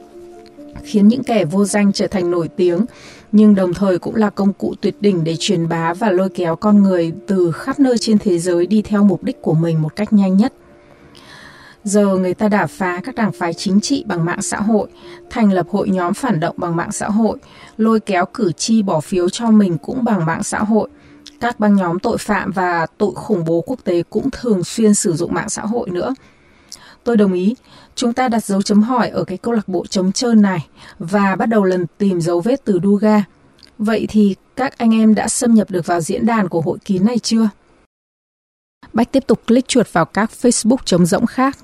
khiến 0.83 1.09
những 1.09 1.25
kẻ 1.25 1.45
vô 1.45 1.65
danh 1.65 1.93
trở 1.93 2.07
thành 2.07 2.31
nổi 2.31 2.49
tiếng, 2.57 2.85
nhưng 3.33 3.55
đồng 3.55 3.75
thời 3.75 3.99
cũng 3.99 4.15
là 4.15 4.31
công 4.31 4.53
cụ 4.53 4.75
tuyệt 4.81 4.97
đỉnh 5.01 5.25
để 5.25 5.37
truyền 5.39 5.69
bá 5.69 5.95
và 5.95 6.11
lôi 6.11 6.29
kéo 6.29 6.57
con 6.57 6.83
người 6.83 7.13
từ 7.27 7.53
khắp 7.53 7.81
nơi 7.81 7.99
trên 7.99 8.19
thế 8.19 8.39
giới 8.39 8.67
đi 8.67 8.83
theo 8.83 9.05
mục 9.05 9.25
đích 9.25 9.43
của 9.43 9.55
mình 9.55 9.83
một 9.83 9.97
cách 9.97 10.13
nhanh 10.13 10.37
nhất. 10.37 10.53
Giờ 11.87 12.17
người 12.17 12.35
ta 12.35 12.49
đả 12.49 12.67
phá 12.67 13.01
các 13.05 13.15
đảng 13.15 13.33
phái 13.33 13.55
chính 13.55 13.81
trị 13.81 14.05
bằng 14.07 14.25
mạng 14.25 14.43
xã 14.43 14.61
hội, 14.61 14.89
thành 15.31 15.53
lập 15.53 15.67
hội 15.71 15.89
nhóm 15.89 16.15
phản 16.15 16.41
động 16.41 16.55
bằng 16.59 16.77
mạng 16.77 16.93
xã 16.93 17.09
hội, 17.09 17.39
lôi 17.77 18.01
kéo 18.01 18.25
cử 18.35 18.53
tri 18.53 18.83
bỏ 18.83 19.01
phiếu 19.01 19.29
cho 19.29 19.51
mình 19.51 19.79
cũng 19.79 20.05
bằng 20.05 20.27
mạng 20.27 20.43
xã 20.43 20.59
hội. 20.59 20.89
Các 21.41 21.61
băng 21.61 21.75
nhóm 21.75 21.99
tội 21.99 22.19
phạm 22.19 22.51
và 22.51 22.87
tội 22.99 23.13
khủng 23.15 23.45
bố 23.45 23.61
quốc 23.61 23.81
tế 23.85 24.03
cũng 24.11 24.31
thường 24.31 24.65
xuyên 24.65 24.95
sử 24.95 25.13
dụng 25.13 25.35
mạng 25.35 25.49
xã 25.49 25.63
hội 25.63 25.91
nữa. 25.91 26.15
Tôi 27.05 27.17
đồng 27.17 27.33
ý, 27.33 27.55
chúng 27.95 28.13
ta 28.13 28.29
đặt 28.29 28.45
dấu 28.45 28.63
chấm 28.63 28.83
hỏi 28.83 29.09
ở 29.09 29.25
cái 29.25 29.39
câu 29.39 29.55
lạc 29.55 29.69
bộ 29.69 29.87
trống 29.87 30.13
trơn 30.13 30.43
này 30.43 30.67
và 30.99 31.37
bắt 31.37 31.47
đầu 31.47 31.65
lần 31.65 31.87
tìm 31.99 32.21
dấu 32.21 32.41
vết 32.41 32.65
từ 32.65 32.81
Duga. 32.83 33.25
Vậy 33.79 34.07
thì 34.09 34.35
các 34.57 34.79
anh 34.79 34.95
em 34.95 35.15
đã 35.15 35.29
xâm 35.29 35.55
nhập 35.55 35.71
được 35.71 35.87
vào 35.87 36.01
diễn 36.01 36.27
đàn 36.27 36.49
của 36.49 36.61
hội 36.61 36.79
kín 36.85 37.05
này 37.05 37.19
chưa? 37.19 37.49
Bách 38.93 39.13
tiếp 39.13 39.25
tục 39.27 39.41
click 39.47 39.69
chuột 39.69 39.93
vào 39.93 40.05
các 40.05 40.31
Facebook 40.43 40.77
trống 40.85 41.07
rỗng 41.07 41.27
khác. 41.27 41.59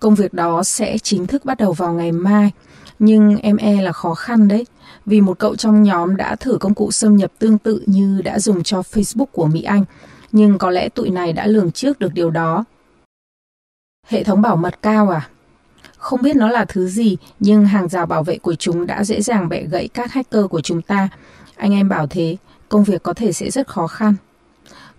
Công 0.00 0.14
việc 0.14 0.34
đó 0.34 0.62
sẽ 0.62 0.98
chính 0.98 1.26
thức 1.26 1.44
bắt 1.44 1.58
đầu 1.58 1.72
vào 1.72 1.92
ngày 1.92 2.12
mai, 2.12 2.50
nhưng 2.98 3.36
em 3.36 3.56
e 3.56 3.82
là 3.82 3.92
khó 3.92 4.14
khăn 4.14 4.48
đấy, 4.48 4.66
vì 5.06 5.20
một 5.20 5.38
cậu 5.38 5.56
trong 5.56 5.82
nhóm 5.82 6.16
đã 6.16 6.36
thử 6.36 6.58
công 6.60 6.74
cụ 6.74 6.90
xâm 6.90 7.16
nhập 7.16 7.32
tương 7.38 7.58
tự 7.58 7.82
như 7.86 8.22
đã 8.24 8.38
dùng 8.38 8.62
cho 8.62 8.80
Facebook 8.80 9.26
của 9.26 9.46
Mỹ 9.46 9.62
Anh, 9.62 9.84
nhưng 10.32 10.58
có 10.58 10.70
lẽ 10.70 10.88
tụi 10.88 11.10
này 11.10 11.32
đã 11.32 11.46
lường 11.46 11.72
trước 11.72 11.98
được 11.98 12.14
điều 12.14 12.30
đó. 12.30 12.64
Hệ 14.06 14.24
thống 14.24 14.42
bảo 14.42 14.56
mật 14.56 14.82
cao 14.82 15.10
à? 15.10 15.28
Không 15.98 16.22
biết 16.22 16.36
nó 16.36 16.48
là 16.48 16.64
thứ 16.64 16.88
gì, 16.88 17.16
nhưng 17.40 17.64
hàng 17.64 17.88
rào 17.88 18.06
bảo 18.06 18.22
vệ 18.22 18.38
của 18.38 18.54
chúng 18.54 18.86
đã 18.86 19.04
dễ 19.04 19.20
dàng 19.20 19.48
bẻ 19.48 19.62
gãy 19.62 19.88
các 19.88 20.12
hacker 20.12 20.44
của 20.50 20.60
chúng 20.60 20.82
ta. 20.82 21.08
Anh 21.56 21.72
em 21.72 21.88
bảo 21.88 22.06
thế, 22.06 22.36
công 22.68 22.84
việc 22.84 23.02
có 23.02 23.14
thể 23.14 23.32
sẽ 23.32 23.50
rất 23.50 23.68
khó 23.68 23.86
khăn. 23.86 24.14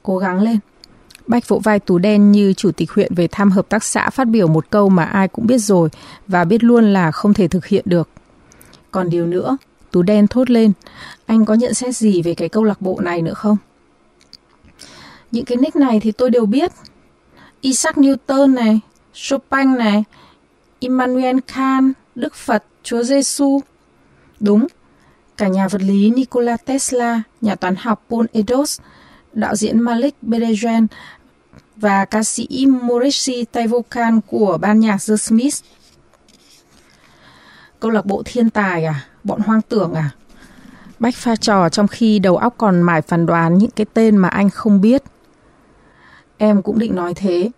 Cố 0.03 0.17
gắng 0.17 0.41
lên. 0.41 0.59
Bách 1.27 1.47
vỗ 1.47 1.59
vai 1.63 1.79
Tú 1.79 1.97
Đen 1.97 2.31
như 2.31 2.53
chủ 2.53 2.71
tịch 2.71 2.91
huyện 2.91 3.15
về 3.15 3.27
thăm 3.27 3.51
hợp 3.51 3.69
tác 3.69 3.83
xã 3.83 4.09
phát 4.09 4.25
biểu 4.25 4.47
một 4.47 4.69
câu 4.69 4.89
mà 4.89 5.03
ai 5.03 5.27
cũng 5.27 5.47
biết 5.47 5.57
rồi 5.57 5.89
và 6.27 6.43
biết 6.43 6.63
luôn 6.63 6.93
là 6.93 7.11
không 7.11 7.33
thể 7.33 7.47
thực 7.47 7.65
hiện 7.65 7.83
được. 7.85 8.09
Còn 8.91 9.09
điều 9.09 9.25
nữa, 9.25 9.57
Tú 9.91 10.01
Đen 10.01 10.27
thốt 10.27 10.49
lên, 10.49 10.71
anh 11.25 11.45
có 11.45 11.53
nhận 11.53 11.73
xét 11.73 11.95
gì 11.95 12.21
về 12.21 12.33
cái 12.33 12.49
câu 12.49 12.63
lạc 12.63 12.81
bộ 12.81 12.99
này 13.03 13.21
nữa 13.21 13.33
không? 13.33 13.57
Những 15.31 15.45
cái 15.45 15.57
nick 15.57 15.75
này 15.75 15.99
thì 15.99 16.11
tôi 16.11 16.29
đều 16.29 16.45
biết. 16.45 16.71
Isaac 17.61 17.95
Newton 17.95 18.53
này, 18.53 18.79
Chopin 19.13 19.77
này, 19.77 20.03
Immanuel 20.79 21.37
Kant, 21.55 21.93
Đức 22.15 22.35
Phật, 22.35 22.63
Chúa 22.83 23.03
Giêsu. 23.03 23.61
Đúng, 24.39 24.67
cả 25.37 25.47
nhà 25.47 25.67
vật 25.67 25.81
lý 25.81 26.09
Nikola 26.09 26.57
Tesla, 26.57 27.21
nhà 27.41 27.55
toán 27.55 27.75
học 27.75 28.03
Paul 28.09 28.25
Edos, 28.33 28.79
đạo 29.33 29.55
diễn 29.55 29.79
Malik 29.79 30.15
Bedejan 30.21 30.87
và 31.79 32.05
ca 32.05 32.23
sĩ 32.23 32.65
Morrissey 32.81 33.45
tay 33.45 33.67
vocal 33.67 34.17
của 34.27 34.57
ban 34.61 34.79
nhạc 34.79 34.97
The 35.07 35.15
Smiths. 35.15 35.63
Câu 37.79 37.91
lạc 37.91 38.05
bộ 38.05 38.21
thiên 38.25 38.49
tài 38.49 38.85
à? 38.85 39.05
Bọn 39.23 39.41
hoang 39.41 39.61
tưởng 39.61 39.93
à? 39.93 40.09
Bách 40.99 41.15
pha 41.15 41.35
trò 41.35 41.69
trong 41.69 41.87
khi 41.87 42.19
đầu 42.19 42.37
óc 42.37 42.55
còn 42.57 42.81
mải 42.81 43.01
phán 43.01 43.25
đoán 43.25 43.57
những 43.57 43.71
cái 43.71 43.85
tên 43.93 44.17
mà 44.17 44.27
anh 44.27 44.49
không 44.49 44.81
biết. 44.81 45.03
Em 46.37 46.61
cũng 46.61 46.79
định 46.79 46.95
nói 46.95 47.13
thế. 47.13 47.49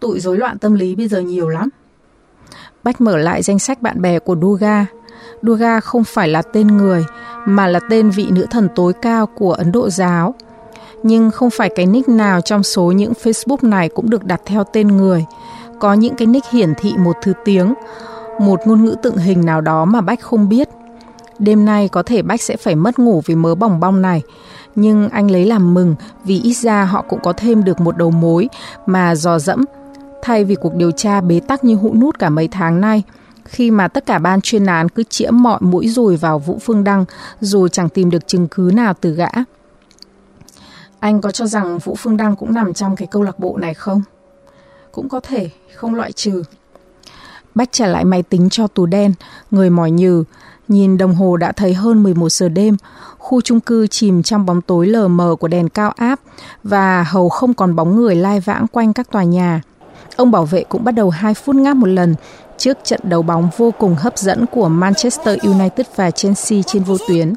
Tụi 0.00 0.20
rối 0.20 0.38
loạn 0.38 0.58
tâm 0.58 0.74
lý 0.74 0.94
bây 0.94 1.08
giờ 1.08 1.20
nhiều 1.20 1.48
lắm. 1.48 1.68
Bách 2.82 3.00
mở 3.00 3.16
lại 3.16 3.42
danh 3.42 3.58
sách 3.58 3.82
bạn 3.82 4.02
bè 4.02 4.18
của 4.18 4.36
Duga. 4.42 4.86
Duga 5.42 5.80
không 5.80 6.04
phải 6.04 6.28
là 6.28 6.42
tên 6.42 6.66
người, 6.66 7.04
mà 7.44 7.66
là 7.66 7.80
tên 7.90 8.10
vị 8.10 8.26
nữ 8.30 8.46
thần 8.50 8.68
tối 8.74 8.92
cao 9.02 9.26
của 9.26 9.52
Ấn 9.52 9.72
Độ 9.72 9.90
giáo– 9.90 10.34
nhưng 11.02 11.30
không 11.30 11.50
phải 11.50 11.68
cái 11.68 11.86
nick 11.86 12.08
nào 12.08 12.40
trong 12.40 12.62
số 12.62 12.92
những 12.92 13.12
Facebook 13.22 13.68
này 13.68 13.88
cũng 13.88 14.10
được 14.10 14.24
đặt 14.24 14.40
theo 14.46 14.64
tên 14.64 14.88
người. 14.88 15.24
Có 15.78 15.94
những 15.94 16.14
cái 16.14 16.26
nick 16.26 16.50
hiển 16.50 16.74
thị 16.74 16.94
một 16.98 17.16
thứ 17.22 17.32
tiếng, 17.44 17.74
một 18.40 18.60
ngôn 18.66 18.84
ngữ 18.84 18.96
tượng 19.02 19.16
hình 19.16 19.44
nào 19.44 19.60
đó 19.60 19.84
mà 19.84 20.00
Bách 20.00 20.20
không 20.20 20.48
biết. 20.48 20.68
Đêm 21.38 21.64
nay 21.64 21.88
có 21.88 22.02
thể 22.02 22.22
Bách 22.22 22.40
sẽ 22.40 22.56
phải 22.56 22.74
mất 22.74 22.98
ngủ 22.98 23.22
vì 23.26 23.34
mớ 23.34 23.54
bỏng 23.54 23.80
bong 23.80 24.02
này, 24.02 24.22
nhưng 24.74 25.08
anh 25.08 25.30
lấy 25.30 25.46
làm 25.46 25.74
mừng 25.74 25.94
vì 26.24 26.40
ít 26.40 26.54
ra 26.54 26.84
họ 26.84 27.04
cũng 27.08 27.20
có 27.22 27.32
thêm 27.32 27.64
được 27.64 27.80
một 27.80 27.96
đầu 27.96 28.10
mối 28.10 28.48
mà 28.86 29.14
dò 29.14 29.38
dẫm 29.38 29.64
thay 30.26 30.44
vì 30.44 30.54
cuộc 30.54 30.74
điều 30.74 30.90
tra 30.90 31.20
bế 31.20 31.40
tắc 31.40 31.64
như 31.64 31.74
hũ 31.74 31.94
nút 31.94 32.18
cả 32.18 32.30
mấy 32.30 32.48
tháng 32.48 32.80
nay 32.80 33.02
khi 33.44 33.70
mà 33.70 33.88
tất 33.88 34.06
cả 34.06 34.18
ban 34.18 34.40
chuyên 34.40 34.66
án 34.66 34.88
cứ 34.88 35.02
chĩa 35.02 35.30
mọi 35.30 35.58
mũi 35.60 35.88
dùi 35.88 36.16
vào 36.16 36.38
Vũ 36.38 36.58
Phương 36.58 36.84
Đăng 36.84 37.04
dù 37.40 37.68
chẳng 37.68 37.88
tìm 37.88 38.10
được 38.10 38.26
chứng 38.26 38.48
cứ 38.48 38.70
nào 38.74 38.94
từ 39.00 39.10
gã. 39.10 39.28
Anh 41.06 41.20
có 41.20 41.30
cho 41.30 41.46
rằng 41.46 41.78
Vũ 41.78 41.94
Phương 41.94 42.16
Đăng 42.16 42.36
cũng 42.36 42.54
nằm 42.54 42.74
trong 42.74 42.96
cái 42.96 43.08
câu 43.10 43.22
lạc 43.22 43.38
bộ 43.38 43.56
này 43.56 43.74
không? 43.74 44.02
Cũng 44.92 45.08
có 45.08 45.20
thể, 45.20 45.50
không 45.74 45.94
loại 45.94 46.12
trừ. 46.12 46.42
Bách 47.54 47.72
trả 47.72 47.86
lại 47.86 48.04
máy 48.04 48.22
tính 48.22 48.48
cho 48.50 48.66
tù 48.66 48.86
đen, 48.86 49.14
người 49.50 49.70
mỏi 49.70 49.90
nhừ. 49.90 50.24
Nhìn 50.68 50.98
đồng 50.98 51.14
hồ 51.14 51.36
đã 51.36 51.52
thấy 51.52 51.74
hơn 51.74 52.02
11 52.02 52.32
giờ 52.32 52.48
đêm, 52.48 52.76
khu 53.18 53.40
chung 53.40 53.60
cư 53.60 53.86
chìm 53.86 54.22
trong 54.22 54.46
bóng 54.46 54.62
tối 54.62 54.86
lờ 54.86 55.08
mờ 55.08 55.36
của 55.40 55.48
đèn 55.48 55.68
cao 55.68 55.92
áp 55.96 56.20
và 56.64 57.02
hầu 57.02 57.28
không 57.28 57.54
còn 57.54 57.76
bóng 57.76 57.96
người 57.96 58.14
lai 58.14 58.40
vãng 58.40 58.66
quanh 58.66 58.92
các 58.92 59.10
tòa 59.10 59.24
nhà. 59.24 59.60
Ông 60.16 60.30
bảo 60.30 60.44
vệ 60.44 60.64
cũng 60.68 60.84
bắt 60.84 60.92
đầu 60.92 61.10
2 61.10 61.34
phút 61.34 61.56
ngáp 61.56 61.76
một 61.76 61.88
lần 61.88 62.14
trước 62.58 62.78
trận 62.84 63.00
đấu 63.02 63.22
bóng 63.22 63.50
vô 63.56 63.72
cùng 63.78 63.94
hấp 63.94 64.18
dẫn 64.18 64.46
của 64.46 64.68
Manchester 64.68 65.38
United 65.38 65.86
và 65.96 66.10
Chelsea 66.10 66.62
trên 66.66 66.82
vô 66.82 66.96
tuyến. 67.08 67.34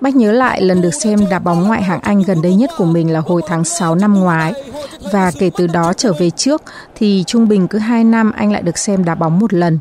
Bách 0.00 0.16
nhớ 0.16 0.32
lại 0.32 0.62
lần 0.62 0.80
được 0.80 0.94
xem 0.94 1.18
đá 1.30 1.38
bóng 1.38 1.62
ngoại 1.62 1.82
hạng 1.82 2.00
Anh 2.00 2.22
gần 2.22 2.42
đây 2.42 2.54
nhất 2.54 2.70
của 2.76 2.84
mình 2.84 3.12
là 3.12 3.20
hồi 3.20 3.42
tháng 3.46 3.64
6 3.64 3.94
năm 3.94 4.14
ngoái. 4.14 4.52
Và 5.12 5.32
kể 5.38 5.50
từ 5.56 5.66
đó 5.66 5.92
trở 5.92 6.12
về 6.12 6.30
trước 6.30 6.62
thì 6.94 7.24
trung 7.26 7.48
bình 7.48 7.68
cứ 7.68 7.78
2 7.78 8.04
năm 8.04 8.32
anh 8.32 8.52
lại 8.52 8.62
được 8.62 8.78
xem 8.78 9.04
đá 9.04 9.14
bóng 9.14 9.38
một 9.38 9.52
lần. 9.52 9.78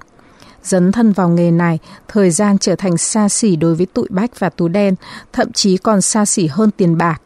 Dấn 0.63 0.91
thân 0.91 1.11
vào 1.11 1.29
nghề 1.29 1.51
này, 1.51 1.79
thời 2.07 2.31
gian 2.31 2.57
trở 2.57 2.75
thành 2.75 2.97
xa 2.97 3.29
xỉ 3.29 3.55
đối 3.55 3.75
với 3.75 3.85
tụi 3.85 4.07
Bách 4.09 4.39
và 4.39 4.49
Tú 4.49 4.67
Đen, 4.67 4.95
thậm 5.33 5.51
chí 5.51 5.77
còn 5.77 6.01
xa 6.01 6.25
xỉ 6.25 6.47
hơn 6.47 6.71
tiền 6.71 6.97
bạc. 6.97 7.21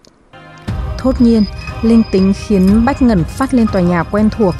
Thốt 0.97 1.21
nhiên, 1.21 1.43
linh 1.81 2.03
tính 2.11 2.33
khiến 2.45 2.85
Bách 2.85 3.01
ngẩn 3.01 3.23
phát 3.23 3.53
lên 3.53 3.67
tòa 3.73 3.81
nhà 3.81 4.03
quen 4.03 4.29
thuộc. 4.29 4.55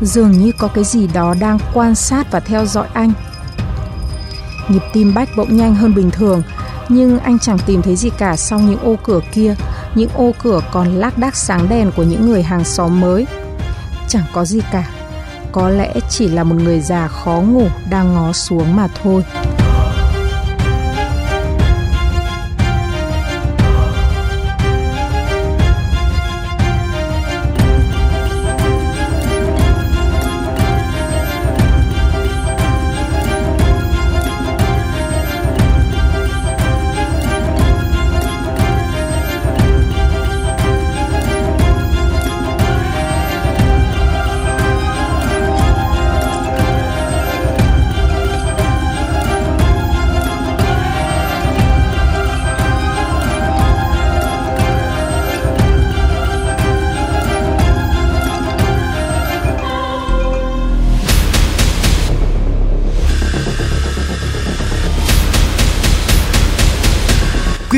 Dường 0.00 0.32
như 0.32 0.52
có 0.58 0.68
cái 0.74 0.84
gì 0.84 1.06
đó 1.06 1.34
đang 1.40 1.58
quan 1.74 1.94
sát 1.94 2.32
và 2.32 2.40
theo 2.40 2.66
dõi 2.66 2.86
anh. 2.92 3.12
Nhịp 4.68 4.82
tim 4.92 5.14
Bách 5.14 5.28
bỗng 5.36 5.56
nhanh 5.56 5.74
hơn 5.74 5.94
bình 5.94 6.10
thường, 6.10 6.42
nhưng 6.88 7.18
anh 7.18 7.38
chẳng 7.38 7.58
tìm 7.66 7.82
thấy 7.82 7.96
gì 7.96 8.10
cả 8.18 8.36
sau 8.36 8.58
những 8.58 8.78
ô 8.78 8.96
cửa 9.02 9.20
kia, 9.32 9.54
những 9.94 10.10
ô 10.14 10.32
cửa 10.42 10.60
còn 10.72 10.94
lác 10.94 11.18
đác 11.18 11.36
sáng 11.36 11.68
đèn 11.68 11.92
của 11.96 12.02
những 12.02 12.26
người 12.26 12.42
hàng 12.42 12.64
xóm 12.64 13.00
mới. 13.00 13.26
Chẳng 14.08 14.24
có 14.32 14.44
gì 14.44 14.60
cả, 14.72 14.90
có 15.52 15.68
lẽ 15.68 15.94
chỉ 16.08 16.28
là 16.28 16.44
một 16.44 16.56
người 16.56 16.80
già 16.80 17.08
khó 17.08 17.40
ngủ 17.40 17.66
đang 17.90 18.14
ngó 18.14 18.32
xuống 18.32 18.76
mà 18.76 18.88
thôi. 19.02 19.24